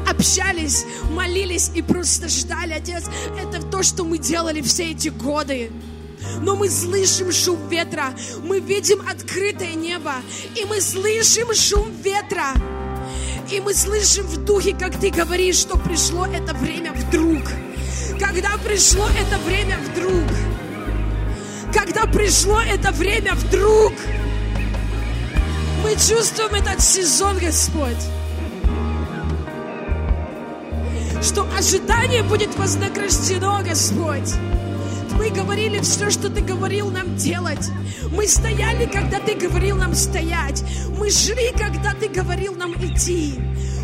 общались, 0.08 0.84
молились 1.10 1.70
и 1.74 1.82
просто 1.82 2.28
ждали. 2.28 2.72
Отец, 2.72 3.04
это 3.38 3.62
то, 3.62 3.82
что 3.82 4.04
мы 4.04 4.18
делали 4.18 4.60
все 4.60 4.90
эти 4.90 5.08
годы 5.08 5.70
но 6.40 6.56
мы 6.56 6.70
слышим 6.70 7.33
шум 7.33 7.68
ветра, 7.68 8.14
мы 8.42 8.61
видим 8.61 9.02
открытое 9.09 9.74
небо, 9.74 10.14
и 10.56 10.64
мы 10.64 10.80
слышим 10.80 11.54
шум 11.54 11.90
ветра. 12.02 12.54
И 13.50 13.61
мы 13.61 13.74
слышим 13.74 14.26
в 14.26 14.44
духе, 14.44 14.76
как 14.78 14.98
ты 15.00 15.11
говоришь, 15.11 15.56
что 15.56 15.76
пришло 15.76 16.24
это 16.24 16.54
время 16.54 16.92
вдруг. 16.92 17.42
Когда 18.18 18.50
пришло 18.59 19.09
это 19.09 19.38
время 19.38 19.78
вдруг. 19.78 20.24
Когда 21.74 22.06
пришло 22.06 22.61
это 22.61 22.92
время 22.92 23.35
вдруг. 23.35 23.92
Мы 25.83 25.92
чувствуем 25.94 26.54
этот 26.54 26.80
сезон, 26.80 27.38
Господь. 27.38 27.96
Что 31.22 31.46
ожидание 31.56 32.22
будет 32.22 32.56
вознаграждено, 32.56 33.62
Господь. 33.64 34.35
Мы 35.20 35.28
говорили 35.28 35.80
все, 35.80 36.09
что 36.09 36.30
Ты 36.30 36.40
говорил 36.40 36.90
нам 36.90 37.14
делать. 37.14 37.68
Мы 38.11 38.26
стояли, 38.26 38.87
когда 38.87 39.20
Ты 39.20 39.35
говорил 39.35 39.76
нам 39.76 39.94
стоять. 39.94 40.64
Мы 40.98 41.11
шли, 41.11 41.52
когда 41.52 41.92
Ты 41.92 42.09
говорил 42.09 42.54
нам 42.54 42.72
идти. 42.72 43.35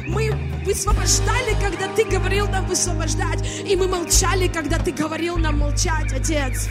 Мы 0.08 0.32
высвобождали, 0.64 1.54
когда 1.60 1.88
Ты 1.88 2.04
говорил 2.04 2.48
нам 2.48 2.66
высвобождать. 2.66 3.46
И 3.66 3.76
мы 3.76 3.86
молчали, 3.86 4.48
когда 4.48 4.78
Ты 4.78 4.92
говорил 4.92 5.36
нам 5.36 5.58
молчать, 5.58 6.10
Отец. 6.10 6.70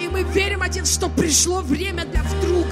И 0.00 0.06
мы 0.06 0.22
верим, 0.22 0.62
Отец, 0.62 0.88
что 0.94 1.08
пришло 1.08 1.62
время 1.62 2.04
для 2.04 2.22
вдруг. 2.22 2.68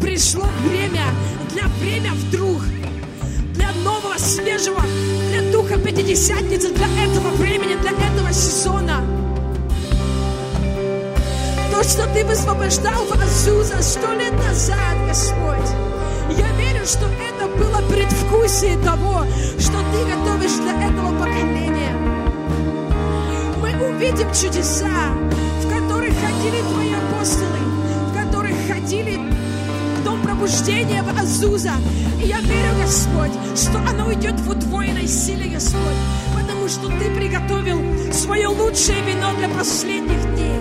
Пришло 0.00 0.46
время 0.66 1.04
для 1.52 1.66
время 1.66 2.14
вдруг 2.14 2.62
для 3.52 3.70
нового, 3.84 4.16
свежего, 4.16 4.82
Пятидесятницы, 5.84 6.72
для 6.72 6.86
этого 7.04 7.30
времени, 7.30 7.74
для 7.74 7.90
этого 7.90 8.32
сезона. 8.32 9.04
То, 11.72 11.82
что 11.82 12.06
Ты 12.14 12.24
высвобождал 12.24 13.04
в 13.04 13.12
Азуза 13.12 13.82
сто 13.82 14.12
лет 14.12 14.32
назад, 14.32 14.78
Господь. 15.08 15.70
Я 16.38 16.52
верю, 16.52 16.86
что 16.86 17.06
это 17.06 17.48
было 17.58 17.82
предвкусие 17.90 18.78
того, 18.78 19.24
что 19.58 19.78
Ты 19.92 20.04
готовишь 20.08 20.56
для 20.62 20.88
этого 20.88 21.18
поколения. 21.18 21.92
Мы 23.60 23.72
увидим 23.88 24.28
чудеса, 24.32 25.10
в 25.62 25.68
которых 25.68 26.14
ходили 26.14 26.62
Твои 26.72 26.94
апостолы, 26.94 27.58
в 28.08 28.24
которых 28.24 28.54
ходили 28.68 29.18
дом 30.42 30.48
пробуждения 30.48 31.02
в 31.02 31.20
Азуза. 31.20 31.72
И 32.22 32.26
я 32.26 32.40
верю, 32.40 32.74
Господь, 32.80 33.32
что 33.56 33.78
оно 33.78 34.08
уйдет 34.08 34.38
в 34.40 34.50
удвоенной 34.50 35.06
силе, 35.06 35.48
Господь, 35.50 35.80
потому 36.34 36.68
что 36.68 36.88
Ты 36.98 37.14
приготовил 37.14 37.80
свое 38.12 38.48
лучшее 38.48 39.00
вино 39.02 39.32
для 39.38 39.48
последних 39.48 40.20
дней. 40.34 40.60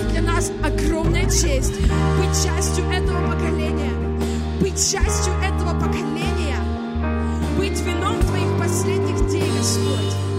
И 0.00 0.12
для 0.12 0.22
нас 0.22 0.50
огромная 0.62 1.24
честь 1.24 1.80
быть 2.18 2.44
частью 2.44 2.84
этого 2.90 3.32
поколения, 3.32 3.92
быть 4.60 4.76
частью 4.76 5.32
этого 5.42 5.78
поколения, 5.80 6.58
быть 7.56 7.80
вином 7.80 8.18
Твоих 8.20 8.58
последних 8.58 9.28
дней, 9.28 9.50
Господь. 9.58 10.31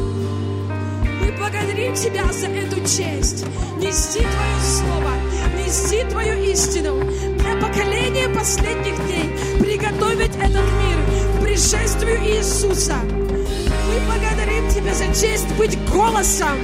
Благодарим 1.37 1.93
Тебя 1.95 2.31
за 2.31 2.47
эту 2.47 2.79
честь, 2.81 3.45
нести 3.77 4.19
Твое 4.19 4.59
Слово, 4.61 5.11
нести 5.57 6.03
Твою 6.09 6.41
истину 6.51 7.03
для 7.37 7.55
поколения 7.55 8.29
последних 8.29 8.95
дней, 9.05 9.29
приготовить 9.59 10.35
этот 10.35 10.63
мир 10.63 10.97
к 11.37 11.43
пришествию 11.43 12.19
Иисуса. 12.23 12.95
Мы 13.03 13.99
благодарим 14.05 14.69
Тебя 14.69 14.93
за 14.93 15.07
честь 15.07 15.47
быть 15.55 15.77
голосом 15.91 16.57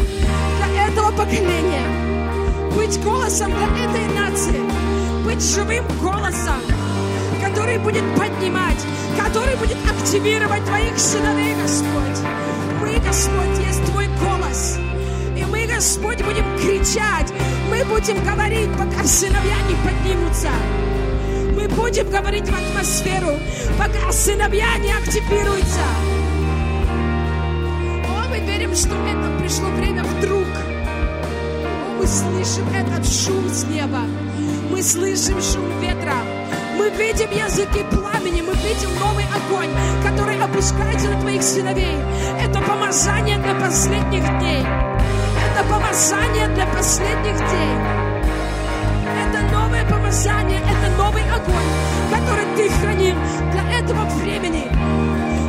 для 0.57 0.87
этого 0.87 1.11
поколения, 1.11 1.87
быть 2.75 3.01
голосом 3.03 3.51
для 3.51 3.85
этой 3.85 4.07
нации, 4.15 4.61
быть 5.25 5.41
живым 5.41 5.85
голосом, 6.01 6.61
который 7.43 7.79
будет 7.79 8.03
поднимать, 8.15 8.85
который 9.17 9.55
будет 9.55 9.77
активировать 9.89 10.63
Твоих 10.65 10.97
сыновей, 10.97 11.55
Господь. 11.61 12.29
Мы, 12.81 12.97
Господь, 13.05 13.65
есть 13.67 13.83
Твой 13.85 14.07
голос. 14.07 14.38
И 15.37 15.45
мы, 15.45 15.65
Господь, 15.67 16.23
будем 16.23 16.45
кричать, 16.57 17.31
мы 17.69 17.85
будем 17.85 18.23
говорить, 18.23 18.69
пока 18.71 19.03
сыновья 19.03 19.55
не 19.67 19.75
поднимутся. 19.83 20.49
Мы 21.55 21.67
будем 21.67 22.09
говорить 22.09 22.47
в 22.47 22.53
атмосферу, 22.53 23.37
пока 23.77 24.11
сыновья 24.11 24.77
не 24.77 24.91
активируются. 24.91 25.85
О, 28.07 28.27
мы 28.29 28.39
верим, 28.39 28.75
что 28.75 28.95
это 28.95 29.39
пришло 29.39 29.69
время 29.69 30.03
вдруг. 30.03 30.47
О, 30.47 31.99
мы 31.99 32.07
слышим 32.07 32.67
этот 32.73 33.05
шум 33.05 33.47
с 33.49 33.65
неба. 33.65 34.01
Мы 34.71 34.81
слышим 34.81 35.39
шум 35.41 35.79
ветра. 35.79 36.17
Мы 36.77 36.89
видим 36.89 37.29
языки 37.31 37.85
пламени, 38.19 38.41
мы 38.41 38.53
видим 38.53 38.89
новый 38.99 39.25
огонь, 39.25 39.69
который 40.03 40.41
опускается 40.41 41.09
на 41.09 41.21
твоих 41.21 41.41
сыновей. 41.41 41.97
Это 42.41 42.61
помазание 42.61 43.37
для 43.37 43.55
последних 43.55 44.39
дней. 44.39 44.65
Это 45.45 45.63
помазание 45.69 46.47
для 46.49 46.65
последних 46.67 47.37
дней. 47.37 47.75
Это 49.25 49.41
новое 49.51 49.85
помазание, 49.89 50.59
это 50.59 50.97
новый 50.97 51.23
огонь, 51.23 51.69
который 52.11 52.45
ты 52.55 52.69
хранил 52.79 53.15
для 53.51 53.79
этого 53.79 54.03
времени. 54.21 54.67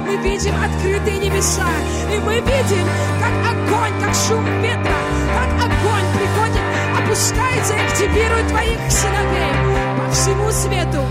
Мы 0.06 0.16
видим 0.16 0.54
открытые 0.62 1.18
небеса, 1.18 1.66
и 2.12 2.18
мы 2.18 2.34
видим, 2.34 2.86
как 3.20 3.52
огонь, 3.52 4.00
как 4.00 4.14
шум 4.14 4.44
ветра, 4.62 4.98
как 5.34 5.66
огонь 5.66 6.04
приходит, 6.18 6.62
опускается 6.98 7.74
и 7.74 7.86
активирует 7.86 8.48
твоих 8.48 8.78
сыновей 8.90 9.52
по 9.96 10.12
всему 10.12 10.50
свету, 10.50 11.04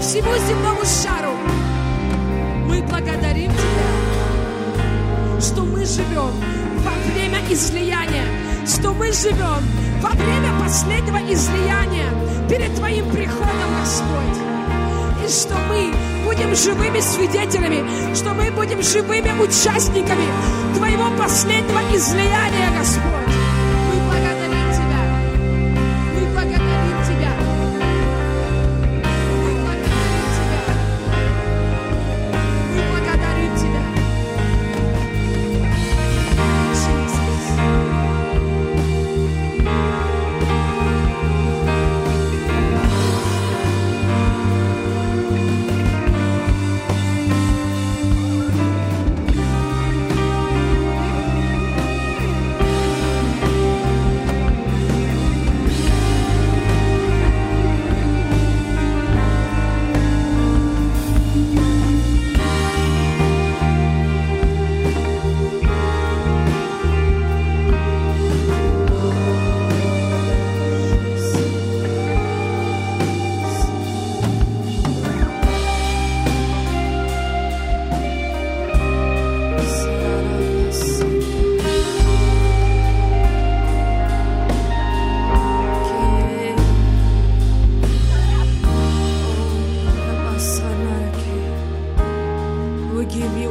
всему 0.00 0.30
земному 0.36 0.80
шару. 0.84 1.32
Мы 2.66 2.82
благодарим 2.82 3.50
Тебя, 3.50 5.40
что 5.40 5.62
мы 5.62 5.84
живем 5.84 6.32
во 6.84 7.12
время 7.12 7.40
излияния, 7.50 8.24
что 8.66 8.92
мы 8.92 9.12
живем 9.12 9.62
во 10.00 10.10
время 10.10 10.60
последнего 10.60 11.18
излияния 11.32 12.08
перед 12.48 12.74
Твоим 12.76 13.10
приходом, 13.10 13.70
Господь. 13.80 14.38
И 15.24 15.28
что 15.28 15.54
мы 15.68 15.92
будем 16.24 16.54
живыми 16.54 17.00
свидетелями, 17.00 18.14
что 18.14 18.34
мы 18.34 18.50
будем 18.52 18.82
живыми 18.82 19.30
участниками 19.40 20.26
Твоего 20.76 21.10
последнего 21.18 21.80
излияния, 21.94 22.70
Господь. 22.78 23.37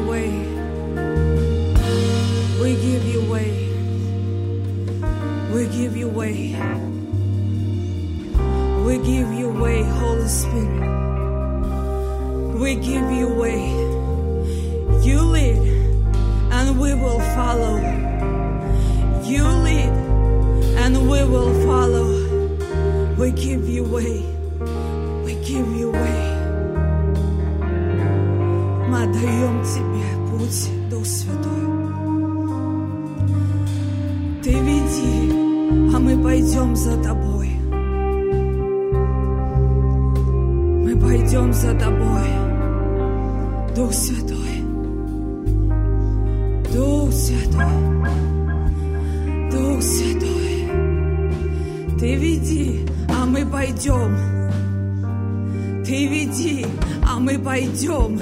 way. 0.07 0.29
We 2.61 2.75
give 2.75 3.05
you 3.05 3.21
way. 3.29 3.51
We 5.53 5.67
give 5.67 5.97
you 5.97 6.07
way. 6.07 6.55
We 8.85 8.97
give 8.97 9.31
you 9.33 9.49
way, 9.49 9.83
Holy 9.83 10.27
Spirit. 10.27 10.87
We 12.61 12.75
give 12.75 13.11
you 13.11 13.27
way. 13.33 13.61
You 15.03 15.21
lead, 15.21 15.57
and 16.51 16.79
we 16.79 16.93
will 16.93 17.19
follow. 17.35 17.75
You 19.23 19.43
lead, 19.43 19.93
and 20.83 21.09
we 21.09 21.23
will 21.25 21.53
follow. 21.65 22.07
We 23.17 23.31
give 23.31 23.67
you 23.67 23.83
way. 23.83 24.23
We 25.25 25.33
give 25.43 25.67
you 25.75 25.91
way. 25.91 26.23
Мы 28.89 29.03
отдаем 29.03 29.63
Тебе. 29.63 29.86
Будь 30.47 30.89
Дух 30.89 31.05
Святой. 31.05 31.51
Ты 34.41 34.53
веди, 34.53 35.33
а 35.93 35.99
мы 35.99 36.23
пойдем 36.23 36.73
за 36.73 36.95
Тобой. 37.03 37.49
Мы 40.85 40.95
пойдем 40.95 41.51
за 41.51 41.73
Тобой, 41.77 42.29
Дух 43.75 43.91
Святой. 43.91 44.63
Дух 46.73 47.11
Святой, 47.11 47.67
Дух 49.51 49.81
Святой, 49.81 50.69
Ты 51.99 52.15
веди, 52.15 52.85
а 53.09 53.25
мы 53.25 53.45
пойдем. 53.45 54.15
Ты 55.83 56.07
веди, 56.07 56.65
а 57.03 57.19
мы 57.19 57.37
пойдем. 57.37 58.17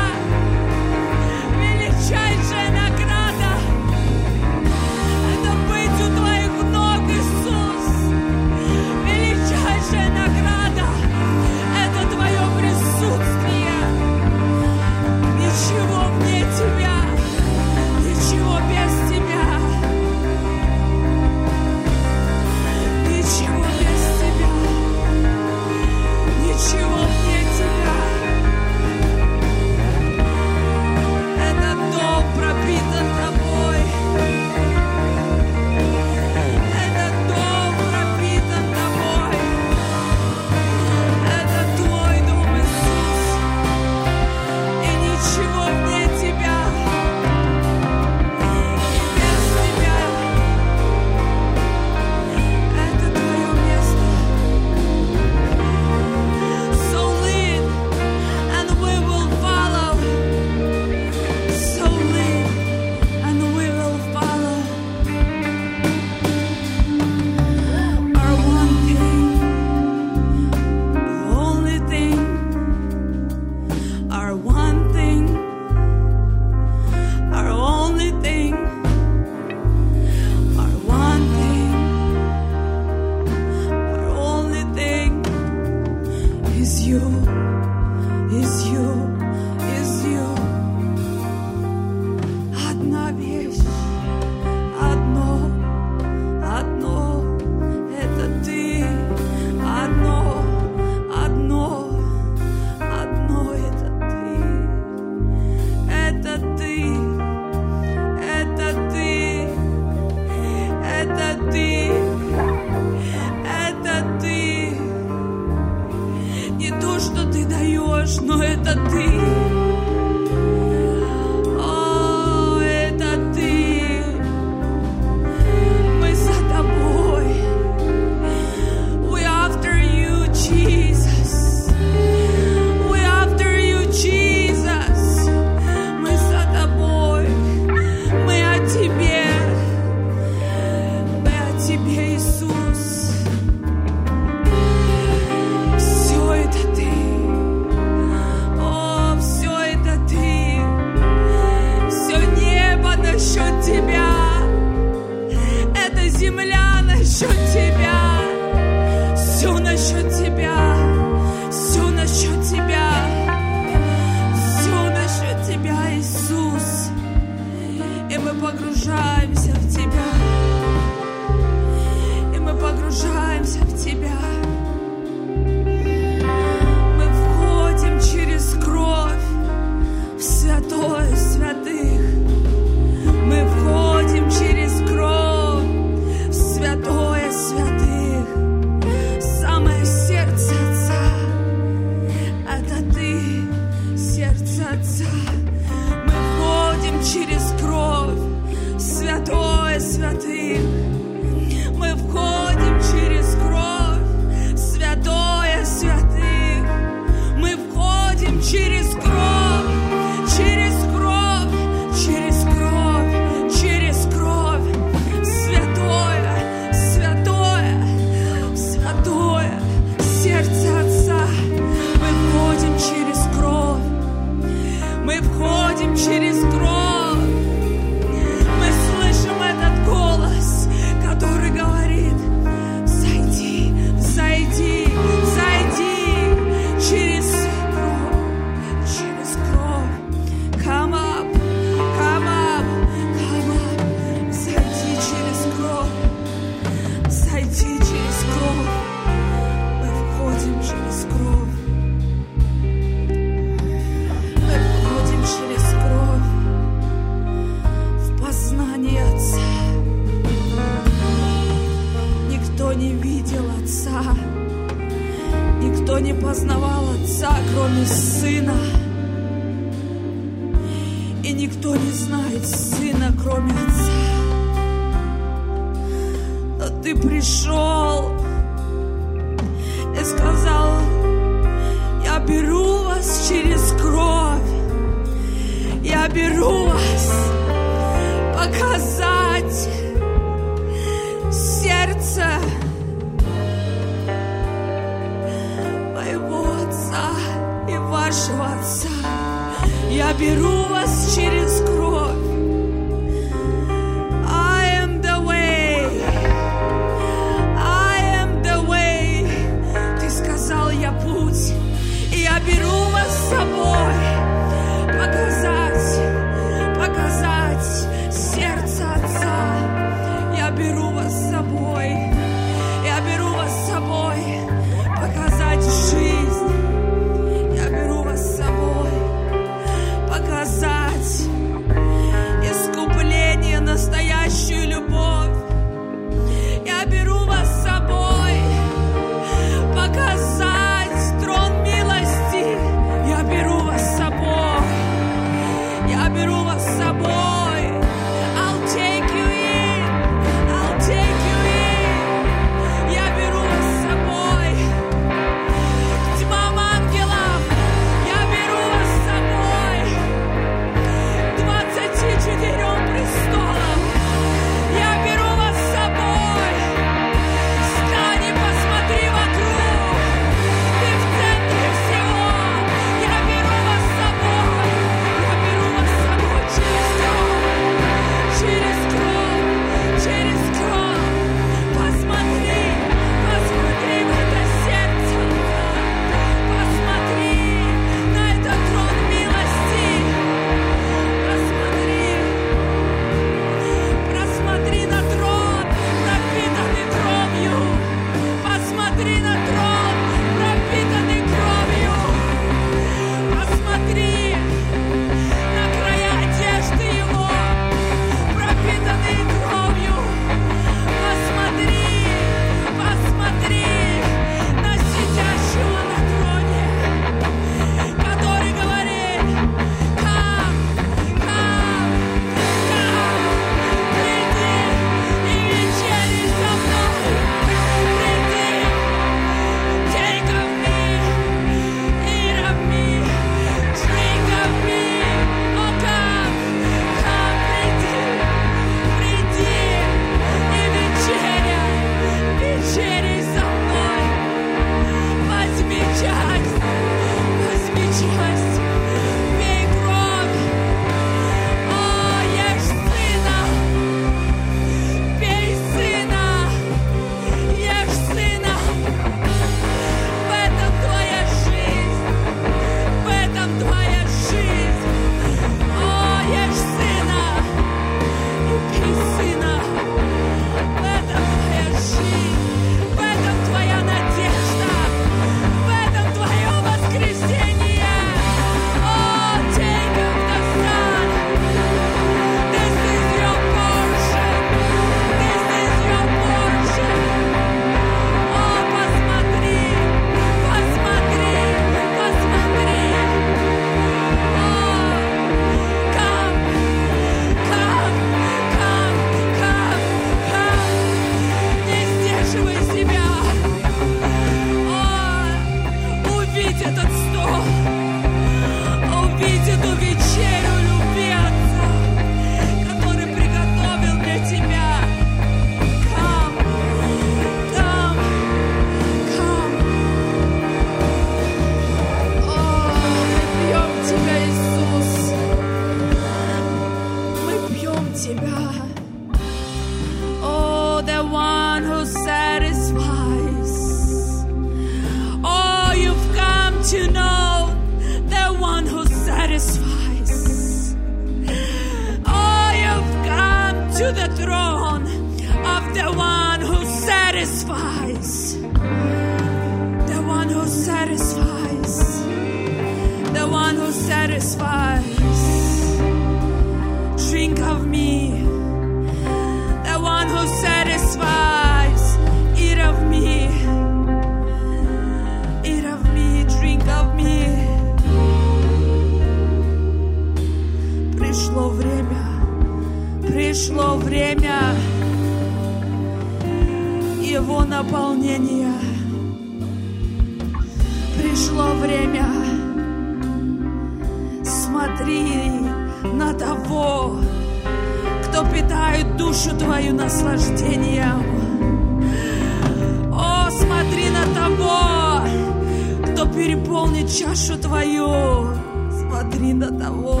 наполнит 596.62 596.90
чашу 596.90 597.36
твою. 597.38 598.34
Смотри 598.70 599.32
на 599.34 599.50
того, 599.50 600.00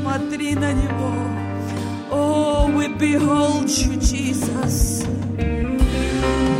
смотри 0.00 0.54
на 0.54 0.72
него. 0.72 1.12
Oh, 2.10 2.68
we 2.74 2.88
behold 2.88 3.68
you, 3.68 3.96
Jesus. 4.00 5.04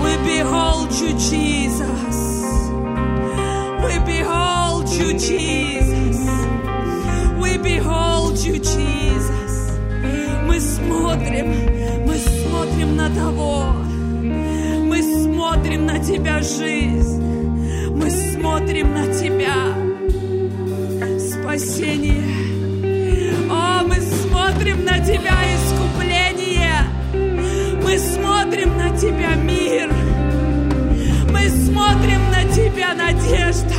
We 0.02 0.16
behold 0.24 0.92
you, 0.92 1.12
Jesus. 1.18 2.18
We 3.82 3.98
behold 4.06 4.88
you, 4.88 5.12
Jesus. 5.18 6.20
We 7.40 7.58
behold 7.58 8.36
you, 8.44 8.58
Jesus. 8.58 9.78
Мы 10.46 10.60
смотрим, 10.60 12.06
мы 12.06 12.16
смотрим 12.18 12.96
на 12.96 13.08
того. 13.08 13.72
Мы 14.22 15.02
смотрим 15.02 15.86
на 15.86 15.98
тебя, 15.98 16.42
жизнь 16.42 17.29
смотрим 18.50 18.92
на 18.92 19.06
Тебя. 19.06 19.54
Спасение. 21.20 22.24
О, 23.48 23.84
мы 23.84 23.94
смотрим 23.94 24.84
на 24.84 24.98
Тебя, 24.98 25.36
искупление. 25.54 26.82
Мы 27.82 27.96
смотрим 27.98 28.76
на 28.76 28.90
Тебя, 28.98 29.36
мир. 29.36 29.92
Мы 31.30 31.48
смотрим 31.48 32.22
на 32.30 32.44
Тебя, 32.52 32.94
надежда. 32.94 33.74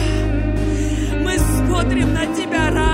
Мы 1.21 1.37
смотрим 1.37 2.13
на 2.13 2.25
Тебя, 2.27 2.71
радость. 2.71 2.90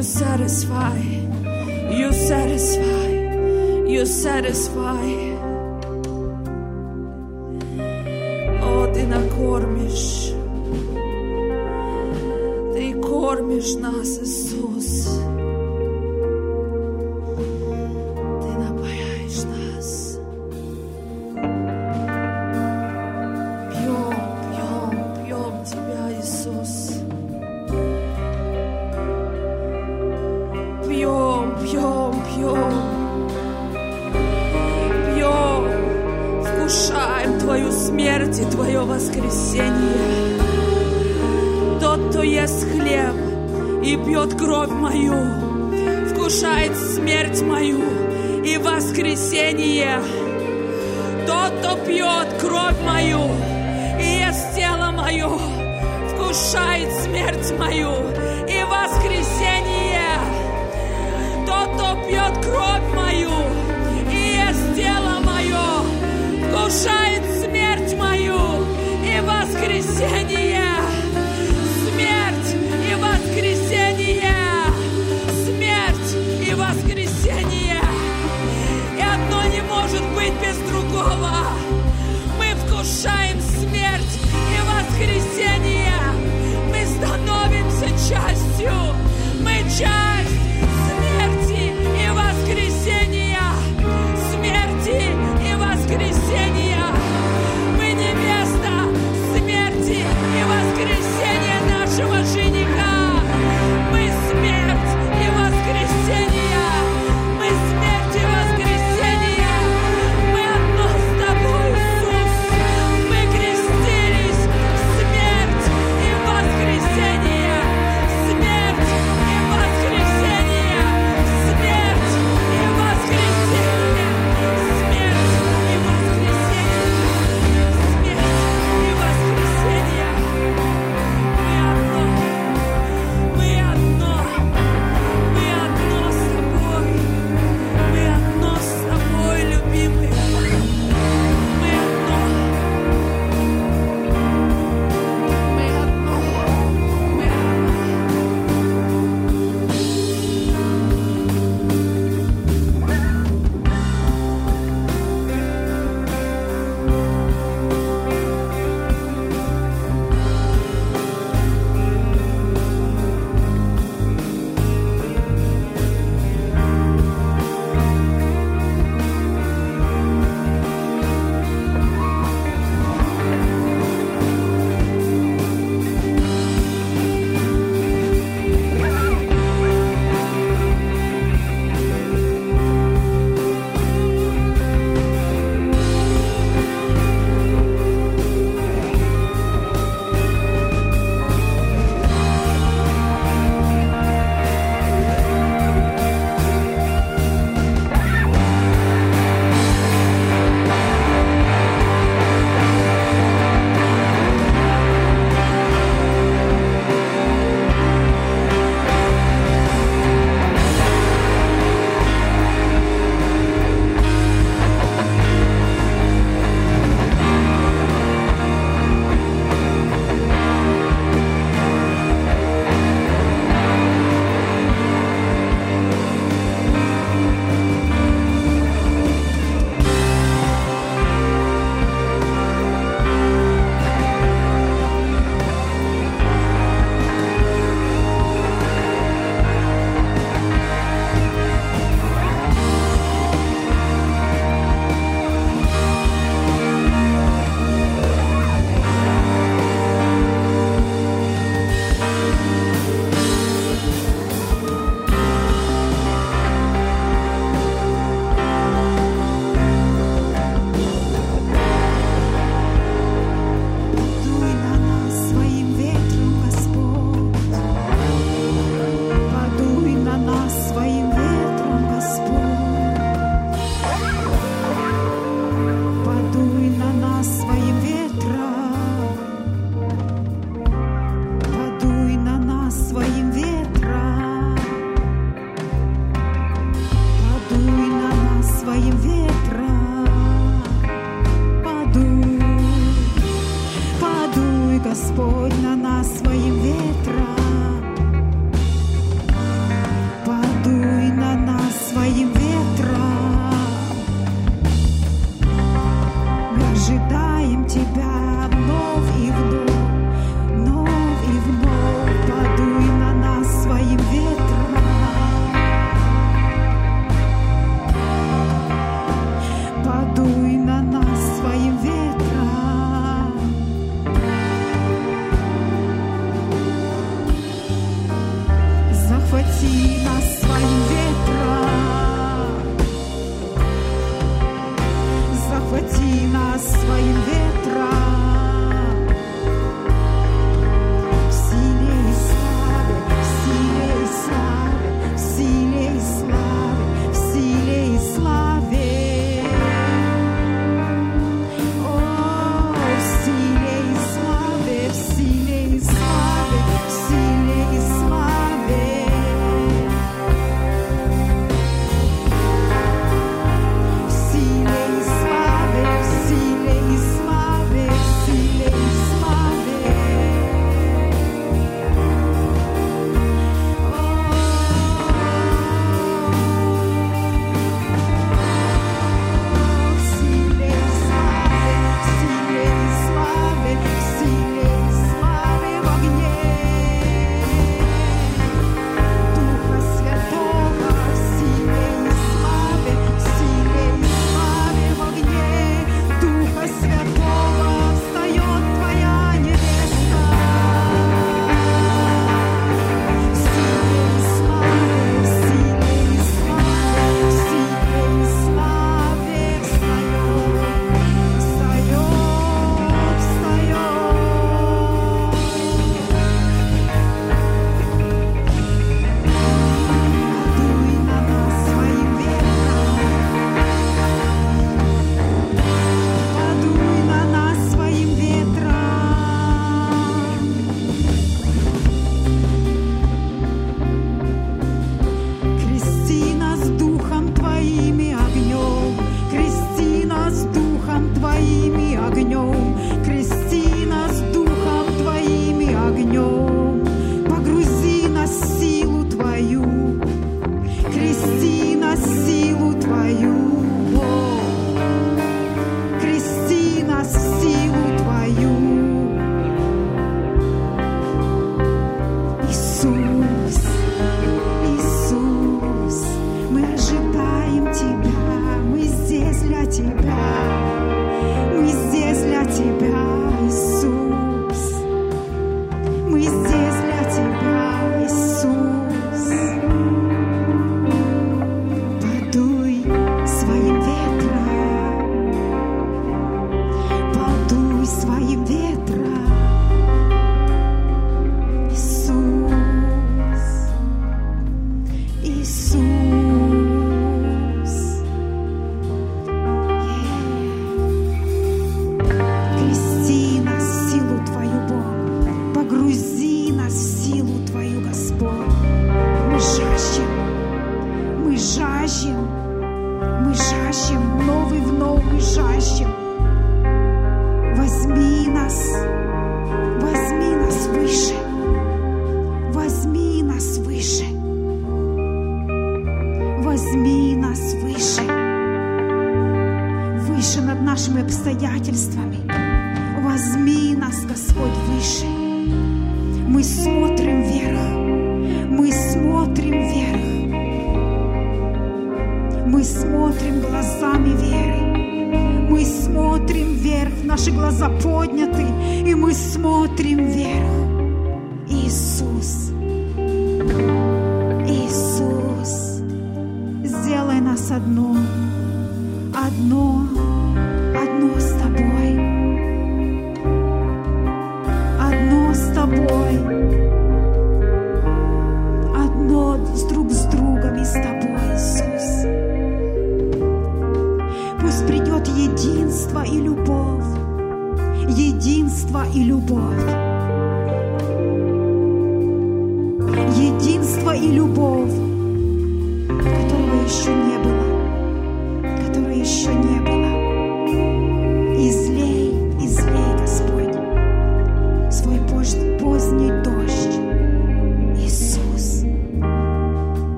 You 0.00 0.04
satisfy. 0.04 0.96
You 0.96 2.10
satisfy. 2.14 3.08
You 3.86 4.06
satisfy. 4.06 5.29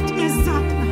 внезапно. 0.00 0.89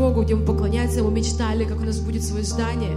Богу, 0.00 0.22
где 0.22 0.34
мы 0.34 0.46
поклоняться 0.46 1.00
Ему, 1.00 1.10
мечтали, 1.10 1.64
как 1.64 1.78
у 1.78 1.84
нас 1.84 2.00
будет 2.00 2.24
свое 2.24 2.42
здание. 2.42 2.96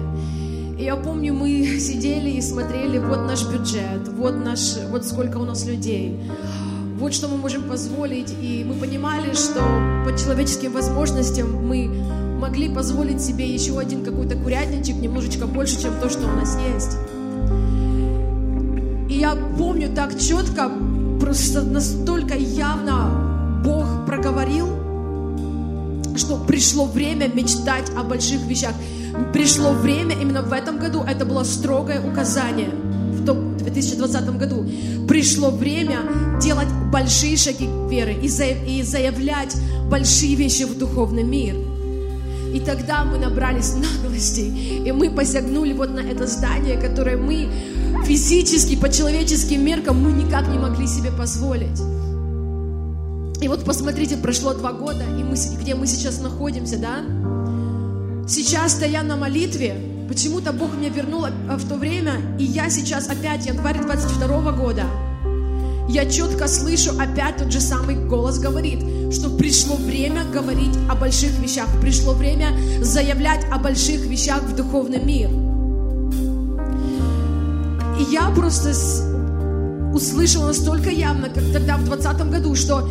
И 0.79 0.85
я 0.85 0.95
помню, 0.95 1.33
мы 1.33 1.49
сидели 1.79 2.29
и 2.29 2.41
смотрели, 2.41 2.97
вот 2.97 3.27
наш 3.27 3.45
бюджет, 3.45 4.07
вот, 4.17 4.35
наш, 4.37 4.77
вот 4.89 5.05
сколько 5.05 5.37
у 5.37 5.43
нас 5.43 5.65
людей, 5.65 6.17
вот 6.97 7.13
что 7.13 7.27
мы 7.27 7.35
можем 7.35 7.63
позволить. 7.63 8.33
И 8.41 8.63
мы 8.65 8.75
понимали, 8.75 9.33
что 9.33 9.59
по 10.05 10.17
человеческим 10.17 10.71
возможностям 10.71 11.67
мы 11.67 11.89
могли 12.39 12.73
позволить 12.73 13.19
себе 13.19 13.53
еще 13.53 13.77
один 13.77 14.05
какой-то 14.05 14.37
курятничек, 14.37 14.95
немножечко 14.95 15.45
больше, 15.45 15.81
чем 15.81 15.99
то, 15.99 16.09
что 16.09 16.21
у 16.21 16.31
нас 16.31 16.57
есть. 16.73 16.97
И 19.09 19.19
я 19.19 19.35
помню 19.57 19.93
так 19.93 20.17
четко, 20.17 20.71
просто 21.19 21.63
настолько 21.63 22.35
явно 22.35 23.61
Бог 23.65 24.05
проговорил, 24.05 24.82
что 26.15 26.37
пришло 26.37 26.85
время 26.85 27.27
мечтать 27.27 27.89
о 27.95 28.03
больших 28.03 28.41
вещах. 28.41 28.73
Пришло 29.31 29.71
время, 29.71 30.15
именно 30.19 30.41
в 30.41 30.51
этом 30.51 30.79
году, 30.79 31.03
это 31.03 31.25
было 31.25 31.43
строгое 31.43 32.01
указание, 32.01 32.69
в 32.69 33.25
том 33.25 33.57
2020 33.57 34.37
году, 34.37 34.65
пришло 35.07 35.49
время 35.51 35.99
делать 36.41 36.67
большие 36.91 37.37
шаги 37.37 37.69
веры 37.89 38.13
и 38.21 38.27
заявлять 38.83 39.55
большие 39.89 40.35
вещи 40.35 40.63
в 40.63 40.77
духовный 40.77 41.23
мир. 41.23 41.55
И 42.53 42.59
тогда 42.59 43.03
мы 43.03 43.17
набрались 43.17 43.73
наглости, 43.73 44.41
и 44.85 44.91
мы 44.91 45.09
посягнули 45.09 45.73
вот 45.73 45.89
на 45.89 46.01
это 46.01 46.27
здание, 46.27 46.77
которое 46.77 47.17
мы 47.17 47.49
физически, 48.05 48.75
по 48.75 48.89
человеческим 48.89 49.63
меркам, 49.65 50.03
мы 50.03 50.11
никак 50.11 50.47
не 50.47 50.59
могли 50.59 50.87
себе 50.87 51.11
позволить. 51.11 51.81
И 53.43 53.47
вот 53.49 53.65
посмотрите, 53.65 54.15
прошло 54.15 54.53
два 54.53 54.71
года, 54.71 55.03
и 55.03 55.21
мы, 55.21 55.35
где 55.59 55.75
мы 55.75 55.85
сейчас 55.85 56.21
находимся, 56.21 56.77
да? 56.77 57.03
Сейчас, 58.25 58.71
стоя 58.71 59.03
на 59.03 59.17
молитве, 59.17 59.75
почему-то 60.07 60.53
Бог 60.53 60.73
меня 60.77 60.87
вернул 60.87 61.25
в 61.25 61.67
то 61.67 61.75
время, 61.75 62.13
и 62.39 62.45
я 62.45 62.69
сейчас 62.69 63.09
опять, 63.09 63.45
январь 63.45 63.81
22 63.81 64.51
года, 64.53 64.85
я 65.89 66.09
четко 66.09 66.47
слышу, 66.47 66.91
опять 66.97 67.35
тот 67.35 67.51
же 67.51 67.59
самый 67.59 67.97
голос 67.97 68.39
говорит, 68.39 68.79
что 69.13 69.29
пришло 69.31 69.75
время 69.75 70.23
говорить 70.23 70.77
о 70.89 70.95
больших 70.95 71.37
вещах, 71.39 71.67
пришло 71.81 72.13
время 72.13 72.55
заявлять 72.81 73.45
о 73.51 73.59
больших 73.59 74.05
вещах 74.05 74.41
в 74.43 74.55
духовный 74.55 75.03
мир. 75.03 75.29
И 77.99 78.09
я 78.09 78.29
просто 78.29 78.71
услышала 79.93 80.47
настолько 80.47 80.89
явно, 80.89 81.27
как 81.27 81.43
тогда 81.51 81.75
в 81.75 81.83
2020 81.83 82.29
году, 82.29 82.55
что 82.55 82.87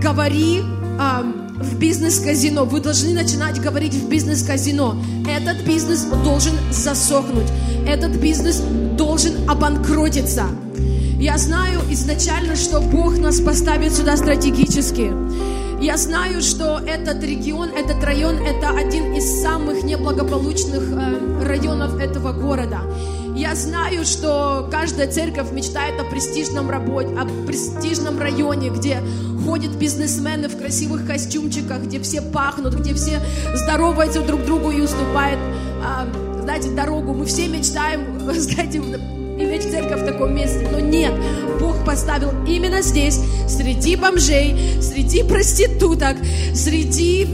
говори 0.00 0.60
э, 0.60 1.22
в 1.60 1.78
бизнес-казино. 1.78 2.64
Вы 2.64 2.80
должны 2.80 3.14
начинать 3.14 3.60
говорить 3.60 3.94
в 3.94 4.08
бизнес-казино. 4.08 4.96
Этот 5.28 5.64
бизнес 5.66 6.04
должен 6.24 6.54
засохнуть. 6.70 7.48
Этот 7.86 8.16
бизнес 8.16 8.62
должен 8.96 9.48
обанкротиться. 9.48 10.46
Я 11.18 11.36
знаю 11.36 11.80
изначально, 11.90 12.54
что 12.54 12.80
Бог 12.80 13.18
нас 13.18 13.40
поставит 13.40 13.92
сюда 13.92 14.16
стратегически. 14.16 15.12
Я 15.80 15.96
знаю, 15.96 16.42
что 16.42 16.78
этот 16.78 17.22
регион, 17.22 17.70
этот 17.70 18.02
район, 18.04 18.36
это 18.38 18.70
один 18.70 19.14
из 19.14 19.42
самых 19.42 19.84
неблагополучных 19.84 20.82
э, 20.92 21.44
районов 21.44 22.00
этого 22.00 22.32
города. 22.32 22.80
Я 23.38 23.54
знаю, 23.54 24.04
что 24.04 24.68
каждая 24.68 25.08
церковь 25.08 25.52
мечтает 25.52 26.00
о 26.00 26.02
престижном 26.02 26.68
работе, 26.68 27.10
о 27.16 27.24
престижном 27.46 28.18
районе, 28.18 28.68
где 28.68 29.00
ходят 29.44 29.76
бизнесмены 29.76 30.48
в 30.48 30.58
красивых 30.58 31.06
костюмчиках, 31.06 31.84
где 31.84 32.00
все 32.00 32.20
пахнут, 32.20 32.74
где 32.74 32.94
все 32.94 33.20
здороваются 33.54 34.22
друг 34.22 34.44
другу 34.44 34.72
и 34.72 34.80
уступают, 34.80 35.38
э, 35.38 36.40
знаете, 36.42 36.70
дорогу. 36.70 37.14
Мы 37.14 37.26
все 37.26 37.46
мечтаем, 37.46 38.18
знаете, 38.34 38.78
иметь 38.78 39.62
церковь 39.62 40.02
в 40.02 40.04
таком 40.04 40.34
месте. 40.34 40.68
Но 40.72 40.80
нет, 40.80 41.14
Бог 41.60 41.84
поставил 41.84 42.32
именно 42.44 42.82
здесь, 42.82 43.20
среди 43.46 43.94
бомжей, 43.94 44.82
среди 44.82 45.22
проституток, 45.22 46.16
среди 46.54 47.24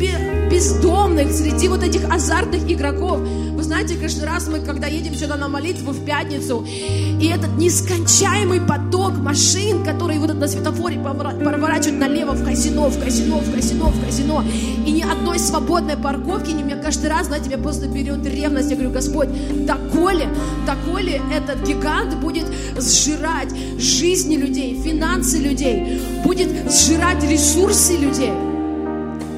бездомных, 0.51 1.33
среди 1.33 1.69
вот 1.69 1.83
этих 1.83 2.05
азартных 2.13 2.71
игроков. 2.71 3.21
Вы 3.55 3.63
знаете, 3.63 3.95
каждый 3.95 4.25
раз 4.25 4.49
мы, 4.49 4.61
когда 4.61 4.89
едем 4.89 5.15
сюда 5.15 5.37
на 5.37 5.49
молитву 5.49 5.93
в 5.93 6.05
пятницу, 6.05 6.67
и 6.67 7.27
этот 7.27 7.57
нескончаемый 7.57 8.61
поток 8.61 9.13
машин, 9.19 9.85
которые 9.85 10.19
вот 10.19 10.35
на 10.35 10.49
светофоре 10.49 10.99
поворачивают 10.99 12.01
налево 12.01 12.33
в 12.33 12.45
казино, 12.45 12.89
в 12.89 13.03
казино, 13.03 13.39
в 13.39 13.55
казино, 13.55 13.91
в 13.91 14.05
казино, 14.05 14.45
и 14.85 14.91
ни 14.91 15.03
одной 15.03 15.39
свободной 15.39 15.97
парковки, 15.97 16.51
не 16.51 16.65
меня 16.65 16.77
каждый 16.77 17.11
раз, 17.11 17.27
знаете, 17.27 17.49
меня 17.49 17.59
просто 17.59 17.87
берет 17.87 18.27
ревность. 18.27 18.71
Я 18.71 18.77
говорю, 18.77 18.91
Господь, 18.91 19.29
доколе, 19.65 20.29
доколе 20.67 21.23
этот 21.33 21.67
гигант 21.67 22.17
будет 22.17 22.47
сжирать 22.77 23.55
жизни 23.79 24.37
людей, 24.37 24.81
финансы 24.83 25.39
людей, 25.39 26.01
будет 26.25 26.49
сжирать 26.73 27.23
ресурсы 27.23 27.97
людей. 27.97 28.33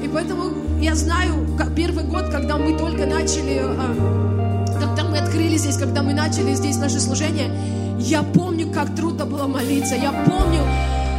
И 0.03 0.07
поэтому 0.07 0.56
я 0.79 0.95
знаю, 0.95 1.47
первый 1.75 2.03
год, 2.03 2.29
когда 2.29 2.57
мы 2.57 2.77
только 2.77 3.05
начали, 3.05 3.61
а, 3.63 4.77
когда 4.79 5.03
мы 5.03 5.17
открыли 5.17 5.57
здесь, 5.57 5.77
когда 5.77 6.01
мы 6.01 6.13
начали 6.13 6.53
здесь 6.53 6.77
наше 6.77 6.99
служение, 6.99 7.51
я 7.99 8.23
помню, 8.23 8.71
как 8.71 8.95
трудно 8.95 9.25
было 9.25 9.47
молиться. 9.47 9.95
Я 9.95 10.11
помню, 10.11 10.61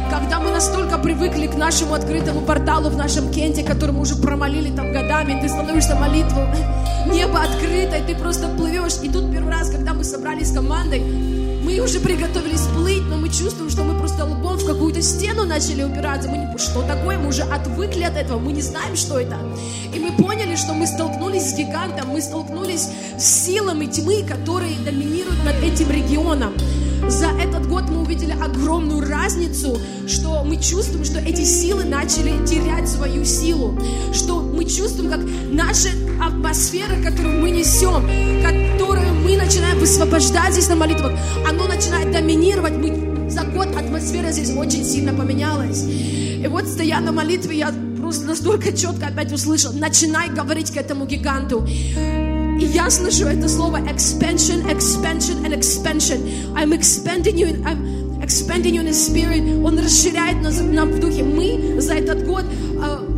когда 0.09 0.39
мы 0.39 0.51
настолько 0.51 0.97
привыкли 0.97 1.47
к 1.47 1.55
нашему 1.55 1.93
открытому 1.93 2.41
порталу 2.41 2.89
в 2.89 2.97
нашем 2.97 3.31
кенте, 3.31 3.63
который 3.63 3.91
мы 3.91 4.01
уже 4.01 4.15
промолили 4.15 4.69
там 4.69 4.91
годами, 4.91 5.39
ты 5.41 5.49
становишься 5.49 5.95
молитву, 5.95 6.41
небо 7.05 7.41
открыто, 7.41 7.97
и 7.97 8.01
ты 8.01 8.15
просто 8.15 8.47
плывешь. 8.47 8.97
И 9.03 9.09
тут 9.09 9.31
первый 9.31 9.51
раз, 9.53 9.69
когда 9.69 9.93
мы 9.93 10.03
собрались 10.03 10.49
с 10.49 10.53
командой, 10.53 11.38
мы 11.69 11.81
уже 11.81 11.99
приготовились 11.99 12.65
плыть, 12.75 13.03
но 13.07 13.17
мы 13.17 13.29
чувствуем, 13.29 13.69
что 13.69 13.83
мы 13.83 13.97
просто 13.97 14.25
лбом 14.25 14.57
в 14.57 14.65
какую-то 14.65 15.01
стену 15.01 15.45
начали 15.45 15.83
упираться. 15.83 16.27
Мы 16.27 16.37
не 16.37 16.57
что 16.57 16.81
такое, 16.81 17.17
мы 17.19 17.29
уже 17.29 17.43
отвыкли 17.43 18.03
от 18.03 18.17
этого, 18.17 18.39
мы 18.39 18.51
не 18.51 18.61
знаем, 18.61 18.95
что 18.95 19.19
это. 19.19 19.37
И 19.93 19.99
мы 19.99 20.11
поняли, 20.11 20.55
что 20.55 20.73
мы 20.73 20.87
столкнулись 20.87 21.51
с 21.51 21.55
гигантом, 21.55 22.09
мы 22.09 22.21
столкнулись 22.21 22.89
с 23.17 23.23
силами 23.23 23.85
тьмы, 23.85 24.23
которые 24.27 24.77
доминируют 24.79 25.43
над 25.45 25.63
этим 25.63 25.91
регионом. 25.91 26.53
За 27.07 27.27
этот 27.27 27.67
год 27.67 27.83
мы 27.89 28.01
увидели 28.01 28.31
огромную 28.31 29.07
разницу, 29.07 29.79
что 30.07 30.43
мы 30.43 30.57
чувствуем, 30.57 31.05
что 31.05 31.19
эти 31.19 31.43
силы 31.43 31.83
начали 31.83 32.45
терять 32.45 32.89
свою 32.89 33.23
силу, 33.23 33.79
что 34.11 34.41
мы 34.41 34.65
чувствуем, 34.65 35.09
как 35.09 35.21
наша 35.49 35.89
атмосфера, 36.21 36.95
которую 37.03 37.39
мы 37.41 37.51
несем, 37.51 38.03
которую 38.43 39.13
мы 39.15 39.37
начинаем 39.37 39.79
высвобождать 39.79 40.53
здесь 40.53 40.69
на 40.69 40.75
молитвах, 40.75 41.13
оно 41.47 41.67
начинает 41.67 42.11
доминировать. 42.11 42.73
Мы, 42.73 43.29
за 43.29 43.43
год 43.43 43.67
атмосфера 43.75 44.31
здесь 44.31 44.55
очень 44.55 44.83
сильно 44.83 45.13
поменялась. 45.13 45.85
И 45.87 46.47
вот 46.47 46.67
стоя 46.67 46.99
на 46.99 47.11
молитве, 47.11 47.57
я 47.57 47.73
просто 47.99 48.25
настолько 48.25 48.71
четко 48.71 49.07
опять 49.07 49.31
услышал, 49.31 49.73
начинай 49.73 50.29
говорить 50.29 50.71
к 50.71 50.77
этому 50.77 51.05
гиганту. 51.05 51.65
И 52.59 52.65
я 52.65 52.89
слышу 52.89 53.25
это 53.25 53.47
слово 53.47 53.77
expansion, 53.77 54.65
expansion 54.69 55.45
and 55.45 55.53
expansion. 55.53 56.19
I'm 56.55 56.73
expanding 56.73 57.37
you, 57.37 57.47
in, 57.47 57.65
I'm 57.65 58.21
expanding 58.21 58.73
you 58.73 58.81
in 58.81 58.87
the 58.87 58.93
spirit. 58.93 59.63
Он 59.63 59.79
расширяет 59.79 60.41
нас 60.41 60.59
нам 60.59 60.91
в 60.91 60.99
духе. 60.99 61.23
Мы 61.23 61.79
за 61.79 61.93
этот 61.93 62.25
год 62.25 62.43
э, 62.43 63.08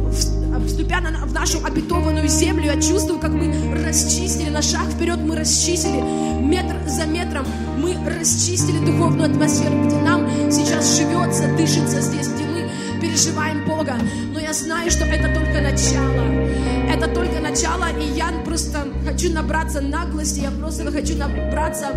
вступя 0.72 1.02
на, 1.02 1.26
в 1.26 1.34
нашу 1.34 1.64
обетованную 1.66 2.28
землю, 2.28 2.66
я 2.66 2.82
чувствую, 2.82 3.20
как 3.20 3.32
мы 3.32 3.54
расчистили 3.86 4.50
на 4.50 4.62
шаг 4.62 4.86
вперед, 4.86 5.20
мы 5.20 5.36
расчистили 5.36 6.02
метр 6.42 6.78
за 6.88 7.06
метром, 7.06 7.46
мы 7.78 7.98
расчистили 8.06 8.80
духовную 8.86 9.30
атмосферу, 9.30 9.84
где 9.86 9.98
нам 9.98 10.30
сейчас 10.50 10.98
живется, 10.98 11.54
дышится 11.58 12.02
здесь, 12.02 12.30
где 12.30 12.44
мы 12.46 12.70
переживаем 13.02 13.66
Бога. 13.66 13.96
Но 14.34 14.40
я 14.40 14.54
знаю, 14.54 14.90
что 14.90 15.04
это 15.04 15.28
только 15.34 15.62
начало. 15.62 16.50
Это 16.90 17.08
только 17.08 17.42
начало, 17.42 17.88
и 18.00 18.18
я 18.18 18.32
просто 18.46 18.88
хочу 19.06 19.34
набраться 19.34 19.82
наглости, 19.82 20.40
я 20.40 20.52
просто 20.52 20.90
хочу 20.92 21.18
набраться, 21.18 21.88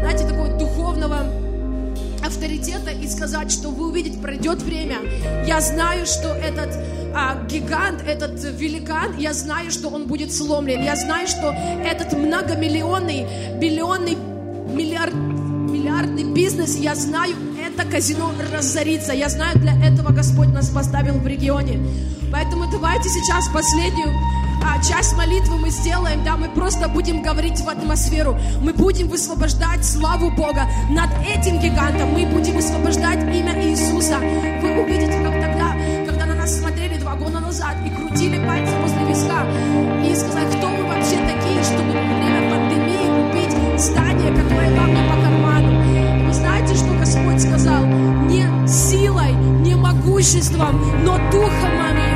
знаете, 0.00 0.26
такого 0.26 0.48
духовного 0.58 1.41
авторитета 2.24 2.90
и 2.90 3.06
сказать, 3.08 3.50
что 3.50 3.68
вы 3.68 3.88
увидите, 3.88 4.18
пройдет 4.18 4.62
время. 4.62 4.98
Я 5.46 5.60
знаю, 5.60 6.06
что 6.06 6.28
этот 6.28 6.76
а, 7.14 7.44
гигант, 7.46 8.02
этот 8.06 8.42
великан, 8.42 9.16
я 9.18 9.32
знаю, 9.32 9.70
что 9.70 9.88
он 9.88 10.06
будет 10.06 10.32
сломлен. 10.32 10.82
Я 10.82 10.96
знаю, 10.96 11.28
что 11.28 11.54
этот 11.84 12.12
многомиллионный, 12.12 13.26
биллионный, 13.58 14.16
миллиард, 14.72 15.14
миллиардный 15.14 16.24
бизнес, 16.24 16.76
я 16.76 16.94
знаю, 16.94 17.34
это 17.64 17.88
казино 17.88 18.32
разорится. 18.52 19.12
Я 19.12 19.28
знаю, 19.28 19.58
для 19.58 19.74
этого 19.84 20.12
Господь 20.12 20.48
нас 20.48 20.68
поставил 20.70 21.14
в 21.14 21.26
регионе. 21.26 21.78
Поэтому 22.30 22.70
давайте 22.70 23.08
сейчас 23.08 23.48
последнюю 23.48 24.10
а, 24.64 24.82
часть 24.82 25.16
молитвы 25.16 25.56
мы 25.58 25.70
сделаем, 25.70 26.22
да, 26.24 26.36
мы 26.36 26.48
просто 26.48 26.88
будем 26.88 27.22
говорить 27.22 27.60
в 27.60 27.68
атмосферу, 27.68 28.36
мы 28.60 28.72
будем 28.72 29.08
высвобождать 29.08 29.84
славу 29.84 30.30
Бога 30.30 30.66
над 30.90 31.10
этим 31.26 31.58
гигантом, 31.58 32.12
мы 32.12 32.26
будем 32.26 32.54
высвобождать 32.54 33.22
имя 33.22 33.54
Иисуса. 33.62 34.18
Вы 34.18 34.82
увидите, 34.82 35.22
как 35.22 35.34
тогда, 35.40 35.74
когда 36.06 36.26
на 36.26 36.34
нас 36.34 36.58
смотрели 36.58 36.98
два 36.98 37.14
года 37.14 37.40
назад 37.40 37.76
и 37.86 37.90
крутили 37.90 38.38
пальцы 38.46 38.74
возле 38.80 39.04
виска, 39.06 39.46
и 40.04 40.14
сказать, 40.14 40.56
кто 40.56 40.68
вы 40.68 40.84
вообще 40.84 41.16
такие, 41.26 41.62
чтобы 41.64 41.92
во 41.92 42.02
время 42.02 42.50
пандемии 42.50 43.06
купить 43.22 43.80
здание, 43.80 44.30
которое 44.30 44.76
вам 44.76 44.94
не 44.94 45.08
по 45.08 45.16
карману. 45.22 45.72
И 46.22 46.26
вы 46.26 46.32
знаете, 46.32 46.74
что 46.74 46.92
Господь 46.98 47.40
сказал? 47.40 47.84
Не 47.84 48.46
силой, 48.66 49.32
не 49.62 49.74
могуществом, 49.74 50.80
но 51.04 51.18
духом 51.30 51.76
моим. 51.76 52.12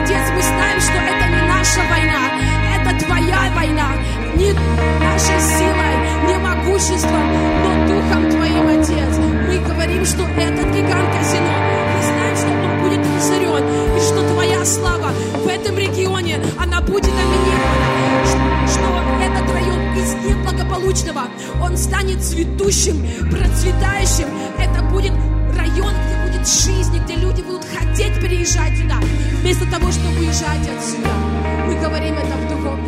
Отец, 0.00 0.30
мы 0.34 0.42
знаем, 0.42 0.80
что 0.80 0.92
это 0.92 1.25
наша 1.66 1.88
война, 1.88 2.30
это 2.76 3.04
твоя 3.04 3.52
война. 3.54 3.88
Не 4.36 4.52
нашей 4.52 5.40
силой, 5.40 5.96
не 6.26 6.38
могуществом, 6.38 7.22
но 7.62 7.88
духом 7.88 8.30
твоим, 8.30 8.68
Отец. 8.68 9.16
Мы 9.48 9.58
говорим, 9.58 10.04
что 10.04 10.22
этот 10.36 10.66
гигант 10.74 11.08
казино, 11.16 11.54
мы 11.94 12.02
знаем, 12.02 12.36
что 12.36 12.48
он 12.48 12.82
будет 12.82 13.00
разорен, 13.16 13.64
и 13.96 14.00
что 14.00 14.34
твоя 14.34 14.64
слава 14.64 15.10
в 15.42 15.48
этом 15.48 15.78
регионе, 15.78 16.38
она 16.58 16.80
будет 16.82 17.04
доминирована, 17.04 18.26
что, 18.26 18.72
что 18.72 18.86
этот 19.22 19.50
район 19.52 19.96
из 19.96 20.14
неблагополучного, 20.14 21.22
он 21.62 21.76
станет 21.76 22.22
цветущим, 22.22 23.06
процветающим. 23.30 24.28
Это 24.58 24.82
будет 24.82 25.12
район, 25.56 25.94
где 26.04 26.30
будет 26.30 26.46
жизнь, 26.46 26.98
где 27.04 27.16
люди 27.16 27.40
будут 27.42 27.64
хотеть 27.64 28.20
переезжать 28.20 28.76
сюда, 28.78 28.98
вместо 29.40 29.64
того, 29.70 29.90
чтобы 29.90 30.18
уезжать 30.20 30.68
отсюда. 30.68 31.35
Мы 31.66 31.74
говорим 31.74 32.14
это 32.14 32.36
в 32.36 32.48
духовном 32.48 32.85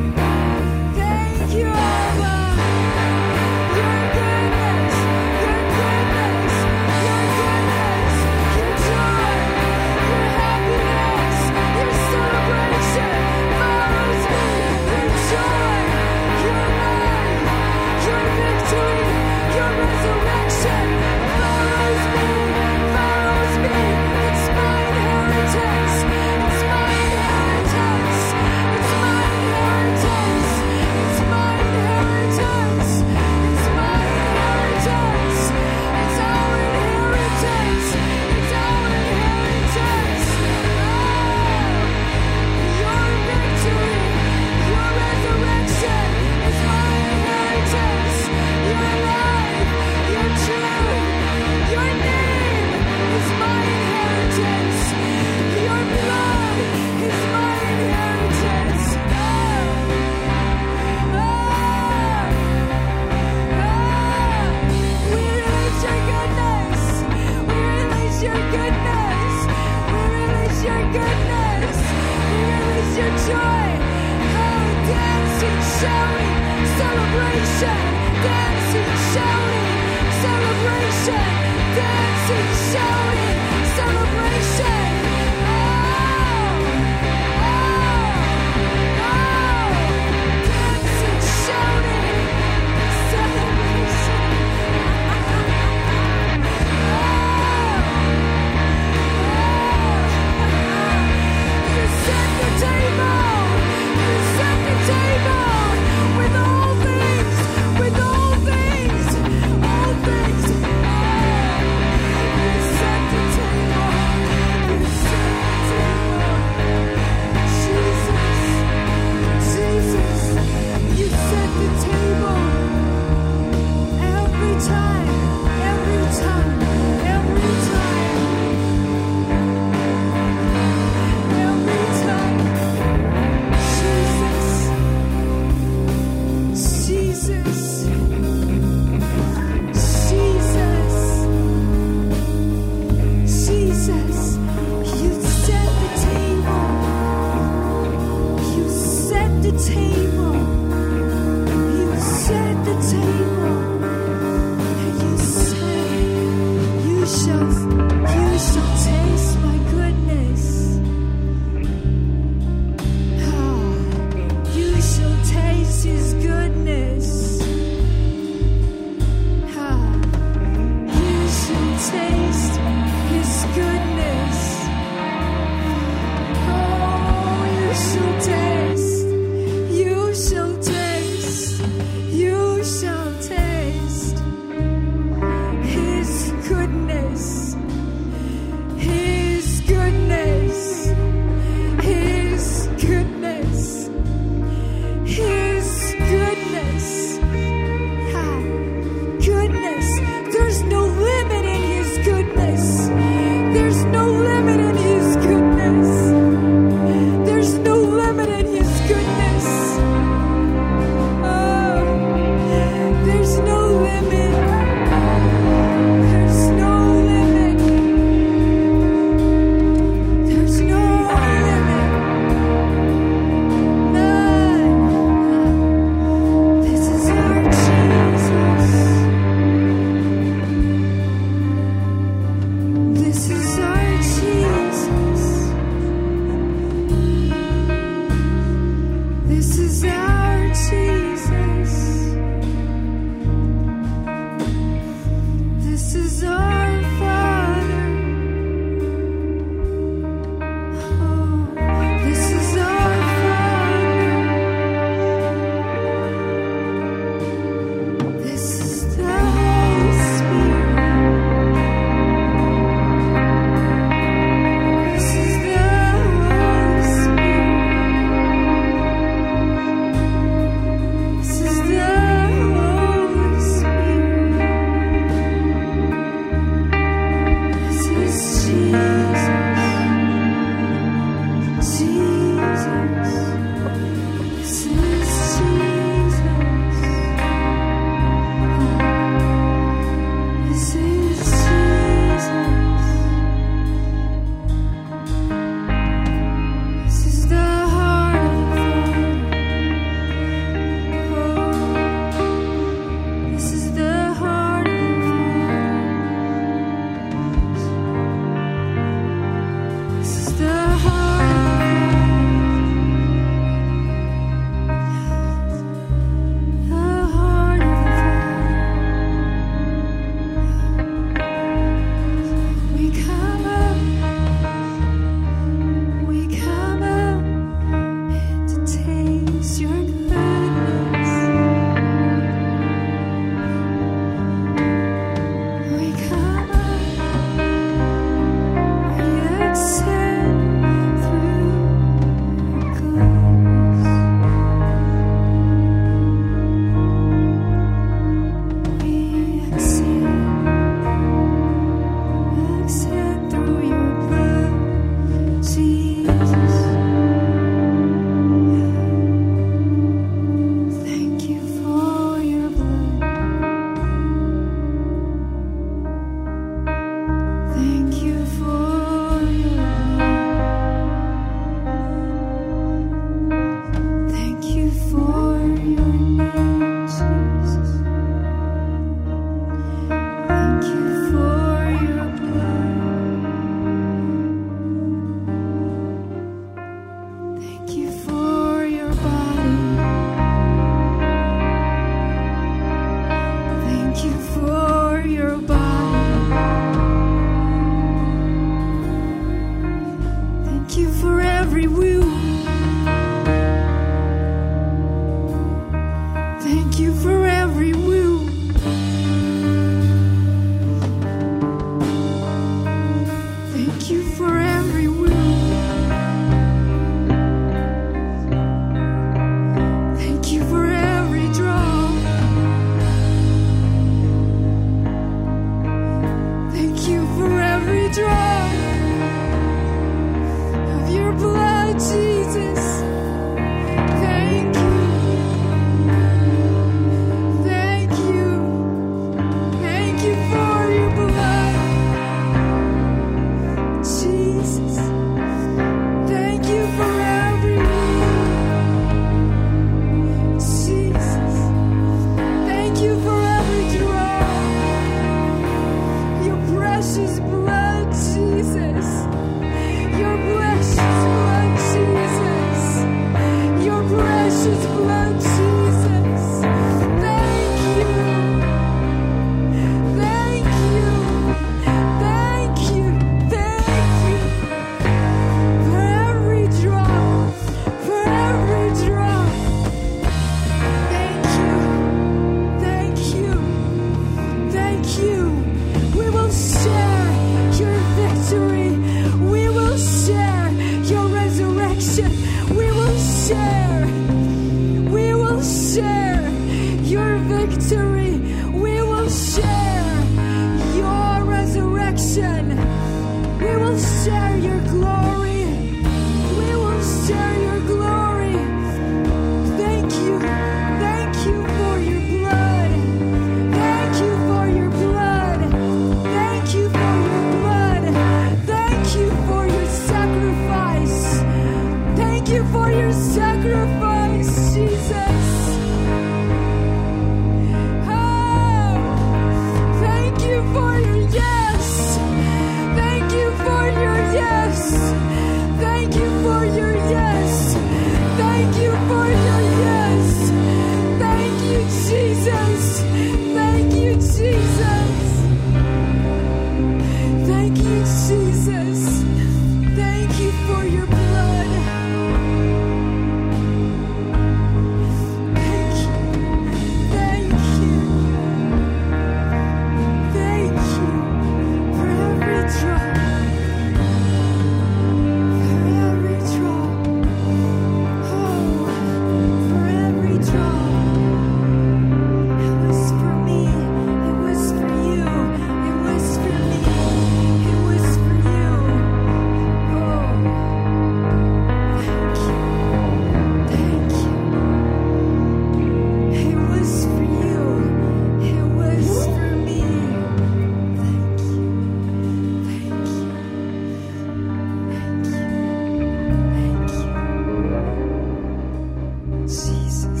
Jesus. 599.31 600.00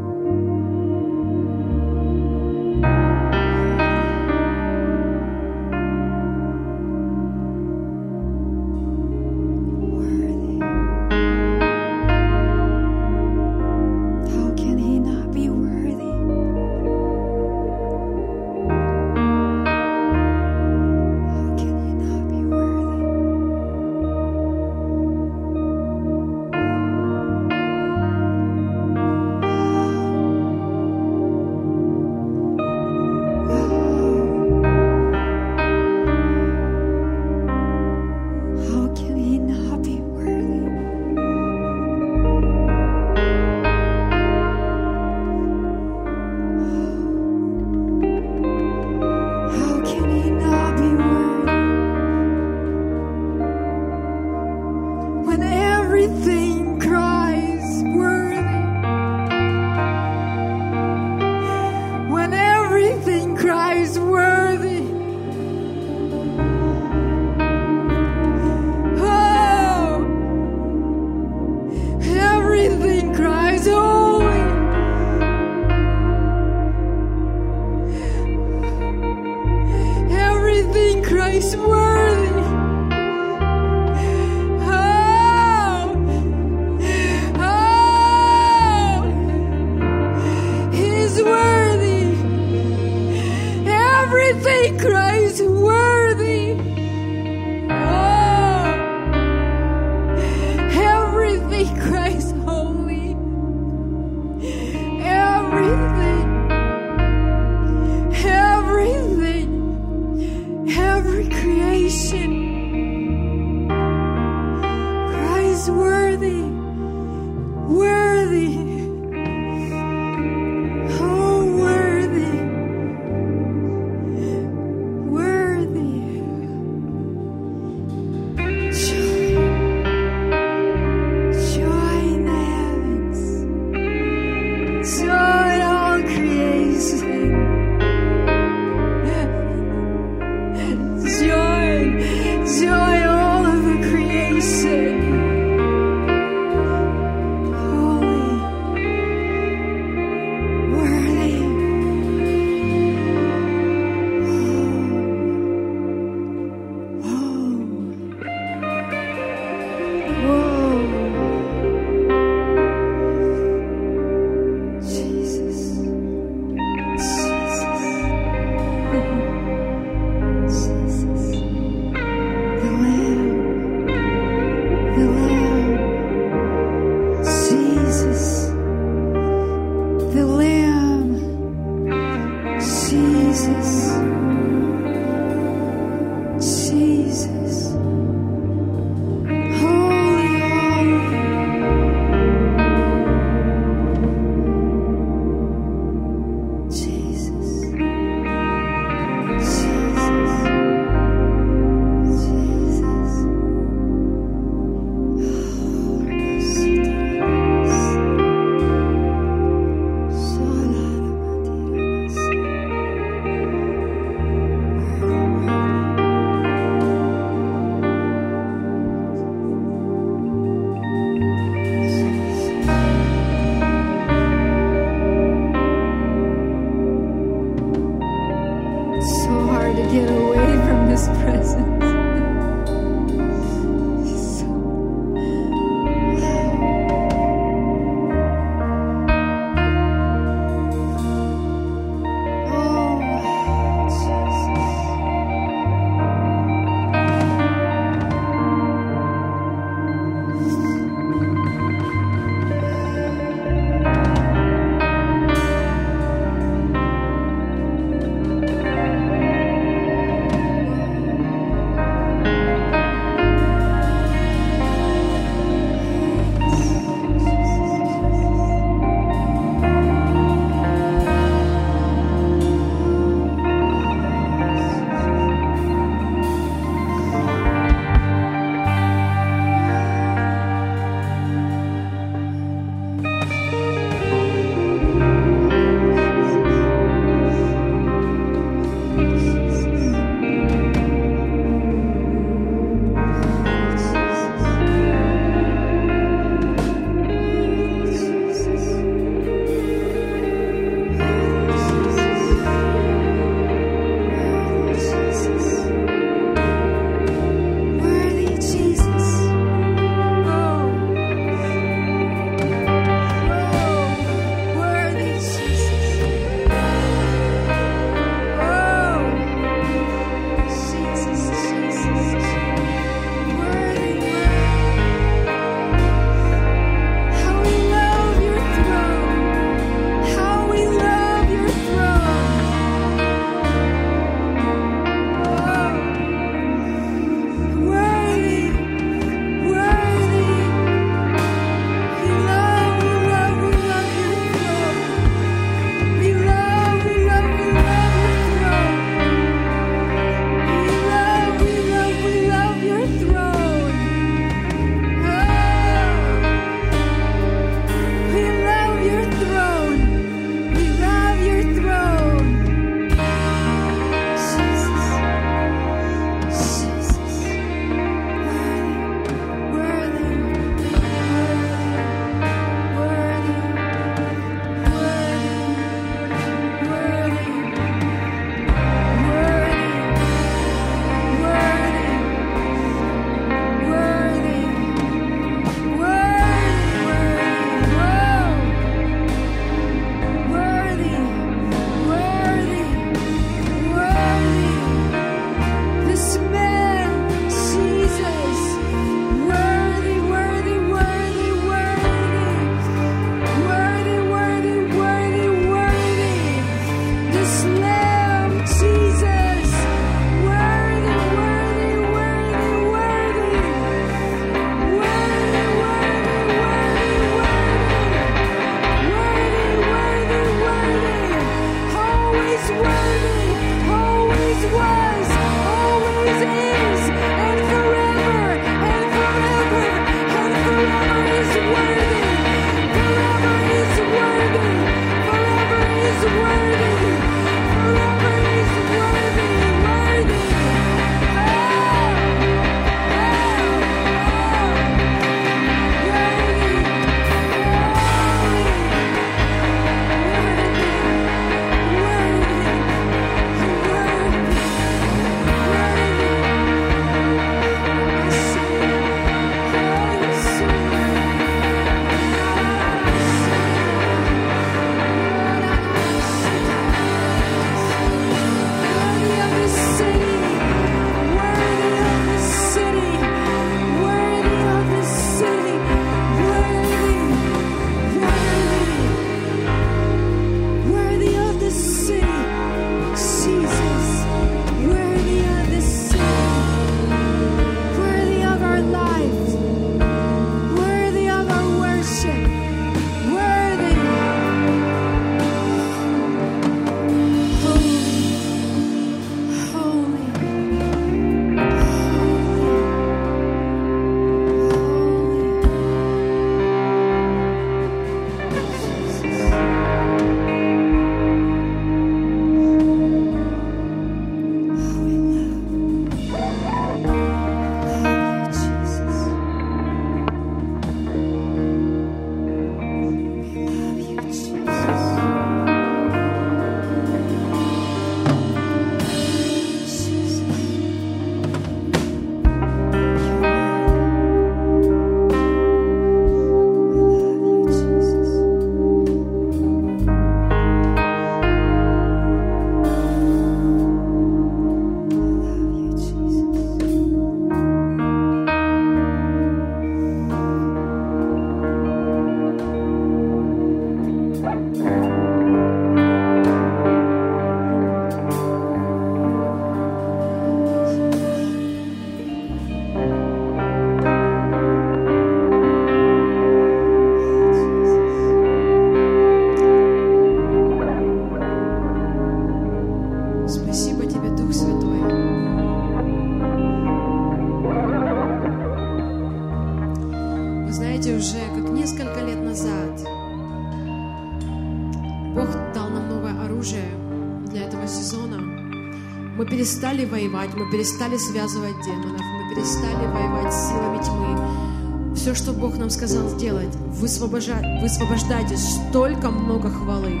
Перестали 589.78 589.84
воевать, 589.84 590.30
мы 590.34 590.50
перестали 590.50 590.96
связывать 590.96 591.60
демонов, 591.64 592.00
мы 592.00 592.34
перестали 592.34 592.86
воевать 592.86 593.32
с 593.32 593.48
силами 593.48 593.82
тьмы. 593.84 594.94
Все, 594.96 595.14
что 595.14 595.32
Бог 595.32 595.56
нам 595.56 595.70
сказал 595.70 596.08
сделать, 596.08 596.52
высвобожда- 596.80 597.60
высвобождайте 597.60 598.36
столько 598.36 599.10
много 599.10 599.50
хвалы, 599.50 600.00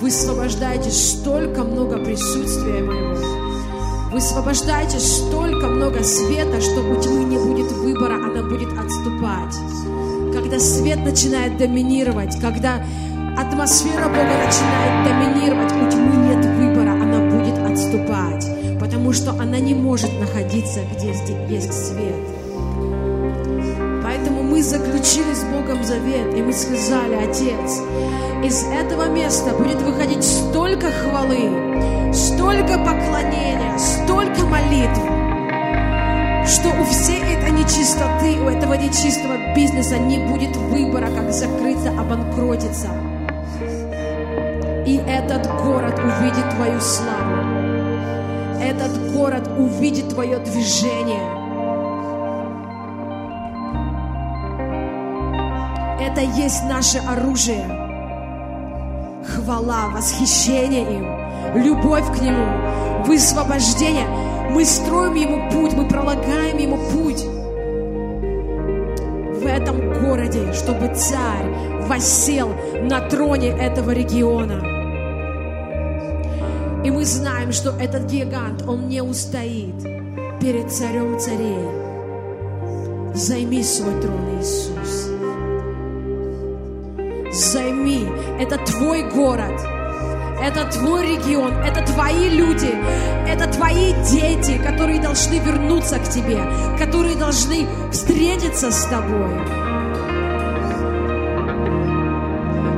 высвобождайте 0.00 0.90
столько 0.90 1.62
много 1.62 1.98
присутствия 1.98 2.82
моего, 2.82 4.10
высвобождайте 4.10 4.98
столько 4.98 5.68
много 5.68 6.02
света, 6.02 6.60
что 6.60 6.80
у 6.80 7.00
тьмы 7.00 7.24
не 7.24 7.38
будет 7.38 7.70
выбора, 7.70 8.14
она 8.14 8.42
будет 8.42 8.72
отступать. 8.76 9.54
Когда 10.32 10.58
свет 10.58 11.04
начинает 11.04 11.56
доминировать, 11.56 12.40
когда 12.40 12.84
атмосфера 13.38 14.08
Бога 14.08 14.34
начинает 14.44 15.06
доминировать, 15.06 15.72
у 15.72 15.90
тьмы 15.90 16.16
нет 16.26 16.44
выбора, 16.44 16.92
она 16.92 17.30
будет 17.30 17.58
отступать, 17.58 18.61
потому 18.92 19.14
что 19.14 19.30
она 19.30 19.58
не 19.58 19.72
может 19.72 20.12
находиться, 20.20 20.80
где 20.92 21.14
есть 21.48 21.72
свет. 21.72 22.14
Поэтому 24.04 24.42
мы 24.42 24.62
заключили 24.62 25.32
с 25.32 25.44
Богом 25.44 25.82
завет, 25.82 26.36
и 26.36 26.42
мы 26.42 26.52
сказали, 26.52 27.14
Отец, 27.14 27.80
из 28.44 28.64
этого 28.64 29.08
места 29.08 29.54
будет 29.54 29.80
выходить 29.80 30.22
столько 30.22 30.88
хвалы, 30.90 32.12
столько 32.12 32.76
поклонения, 32.84 33.78
столько 33.78 34.44
молитв, 34.44 35.00
что 36.46 36.68
у 36.78 36.84
всей 36.84 37.22
этой 37.22 37.50
нечистоты, 37.50 38.42
у 38.44 38.48
этого 38.50 38.74
нечистого 38.74 39.54
бизнеса 39.56 39.96
не 39.96 40.18
будет 40.18 40.54
выбора, 40.54 41.06
как 41.16 41.32
закрыться, 41.32 41.88
обанкротиться. 41.98 42.88
И 44.84 44.96
этот 45.08 45.46
город 45.62 45.98
увидит 45.98 46.50
Твою 46.56 46.78
славу. 46.78 47.41
Город 49.22 49.48
увидит 49.56 50.08
Твое 50.08 50.40
движение. 50.40 51.22
Это 56.00 56.22
есть 56.22 56.64
наше 56.64 56.98
оружие. 56.98 57.64
Хвала, 59.24 59.90
восхищение 59.94 60.96
им, 60.96 61.62
любовь 61.62 62.18
к 62.18 62.20
Нему, 62.20 63.04
высвобождение. 63.06 64.08
Мы 64.50 64.64
строим 64.64 65.14
Ему 65.14 65.48
путь, 65.52 65.72
мы 65.74 65.86
пролагаем 65.86 66.58
Ему 66.58 66.78
путь 66.90 67.22
в 69.40 69.46
этом 69.46 70.02
городе, 70.02 70.52
чтобы 70.52 70.92
царь 70.96 71.46
воссел 71.82 72.50
на 72.82 72.98
троне 73.08 73.50
этого 73.50 73.92
региона. 73.92 74.71
Знаем, 77.04 77.50
что 77.52 77.70
этот 77.70 78.04
гигант, 78.04 78.62
он 78.62 78.88
не 78.88 79.02
устоит 79.02 79.74
перед 80.40 80.72
царем 80.72 81.18
царей. 81.18 81.66
Займи 83.14 83.62
свой 83.64 84.00
трон, 84.00 84.38
Иисус. 84.40 85.10
Займи. 87.32 88.06
Это 88.38 88.56
твой 88.58 89.02
город. 89.10 89.60
Это 90.40 90.64
твой 90.72 91.06
регион, 91.06 91.52
это 91.58 91.84
твои 91.92 92.28
люди, 92.28 92.74
это 93.28 93.46
твои 93.46 93.92
дети, 94.10 94.58
которые 94.58 95.00
должны 95.00 95.38
вернуться 95.38 96.00
к 96.00 96.08
тебе, 96.08 96.40
которые 96.78 97.14
должны 97.14 97.68
встретиться 97.92 98.72
с 98.72 98.86
тобой. 98.86 99.38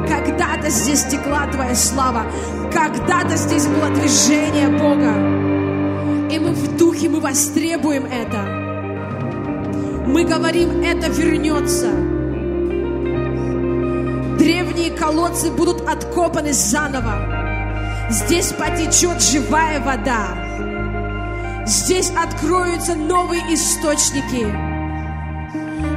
Когда-то 0.07 0.69
здесь 0.69 1.05
текла 1.05 1.47
твоя 1.47 1.75
слава, 1.75 2.27
когда-то 2.75 3.37
здесь 3.37 3.67
было 3.67 3.89
движение 3.91 4.69
Бога. 4.69 5.15
И 6.35 6.39
мы 6.39 6.51
в 6.51 6.77
духе, 6.77 7.09
мы 7.09 7.21
востребуем 7.21 8.05
это. 8.07 8.43
Мы 10.07 10.25
говорим, 10.25 10.83
это 10.83 11.09
вернется. 11.09 11.91
Древние 14.39 14.91
колодцы 14.91 15.53
будут 15.53 15.89
откопаны 15.89 16.53
заново. 16.53 18.11
Здесь 18.11 18.53
потечет 18.53 19.23
живая 19.23 19.81
вода. 19.81 21.65
Здесь 21.67 22.11
откроются 22.11 22.97
новые 22.97 23.43
источники. 23.55 24.47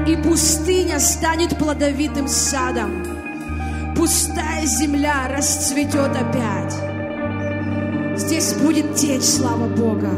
И 0.08 0.16
пустыня 0.16 1.00
станет 1.00 1.58
плодовитым 1.58 2.28
садом. 2.28 3.17
Пустая 4.08 4.66
земля 4.66 5.28
расцветет 5.28 6.16
опять. 6.16 6.74
Здесь 8.16 8.54
будет 8.54 8.96
течь 8.96 9.24
слава 9.24 9.68
Бога. 9.68 10.12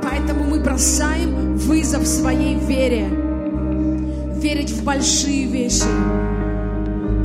Поэтому 0.00 0.44
мы 0.44 0.60
бросаем 0.60 1.56
вызов 1.56 2.06
своей 2.06 2.54
вере. 2.54 3.08
Верить 4.40 4.70
в 4.70 4.84
большие 4.84 5.46
вещи 5.46 5.82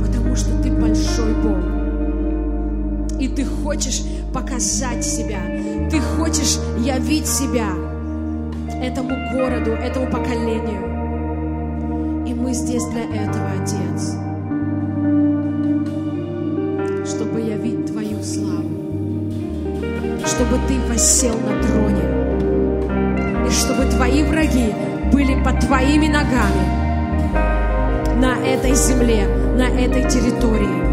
потому 0.04 0.34
что 0.34 0.60
ты 0.60 0.72
большой 0.72 1.34
Бог. 1.34 3.20
И 3.20 3.28
ты 3.28 3.44
хочешь 3.44 4.02
показать 4.34 5.04
себя, 5.04 5.38
ты 5.88 6.00
хочешь 6.00 6.58
явить 6.80 7.28
себя 7.28 7.68
этому 8.82 9.10
городу, 9.32 9.70
этому 9.70 10.10
поколению. 10.10 10.95
Мы 12.36 12.52
здесь 12.52 12.84
для 12.84 13.02
этого, 13.02 13.48
Отец, 13.62 14.14
чтобы 17.08 17.40
явить 17.40 17.86
Твою 17.86 18.22
славу, 18.22 18.68
чтобы 20.26 20.58
Ты 20.68 20.78
воссел 20.86 21.34
на 21.34 21.62
троне, 21.62 22.04
и 23.46 23.50
чтобы 23.50 23.90
Твои 23.90 24.22
враги 24.22 24.74
были 25.10 25.42
под 25.42 25.60
Твоими 25.60 26.08
ногами 26.08 26.86
на 28.20 28.36
этой 28.46 28.74
земле, 28.74 29.26
на 29.56 29.68
этой 29.68 30.02
территории. 30.08 30.85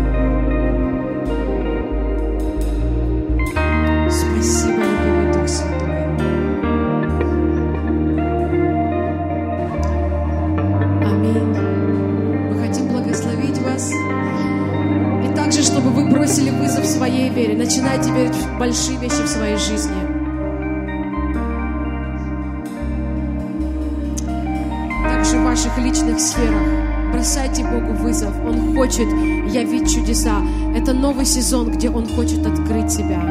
Сферах. 26.23 27.13
Бросайте 27.13 27.63
Богу 27.63 27.93
вызов. 27.93 28.33
Он 28.45 28.75
хочет 28.75 29.07
явить 29.53 29.93
чудеса. 29.93 30.41
Это 30.75 30.93
новый 30.93 31.25
сезон, 31.25 31.71
где 31.71 31.89
Он 31.89 32.07
хочет 32.07 32.45
открыть 32.45 32.91
себя. 32.91 33.21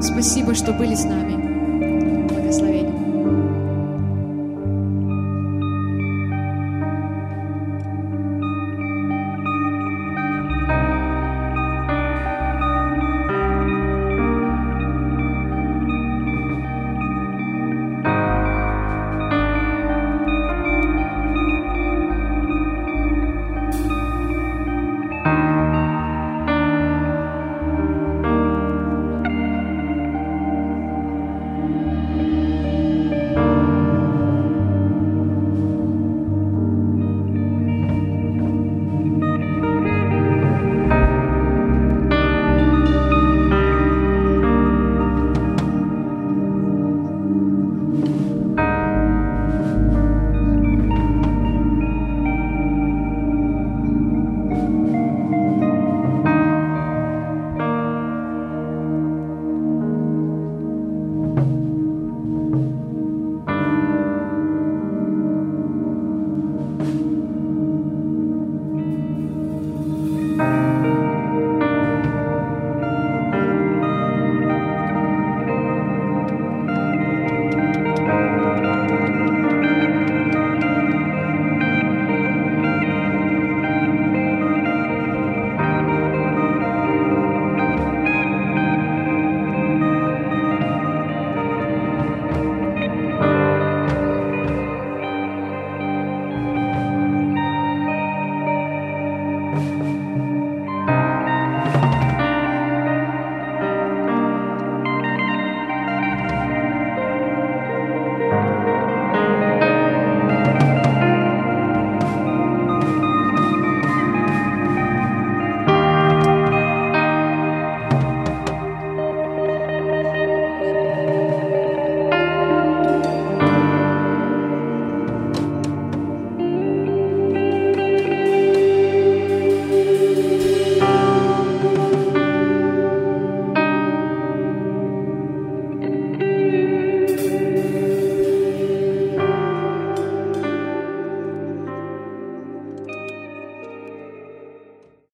Спасибо, 0.00 0.54
что 0.54 0.72
были 0.72 0.94
с 0.94 1.04
нами. 1.04 1.49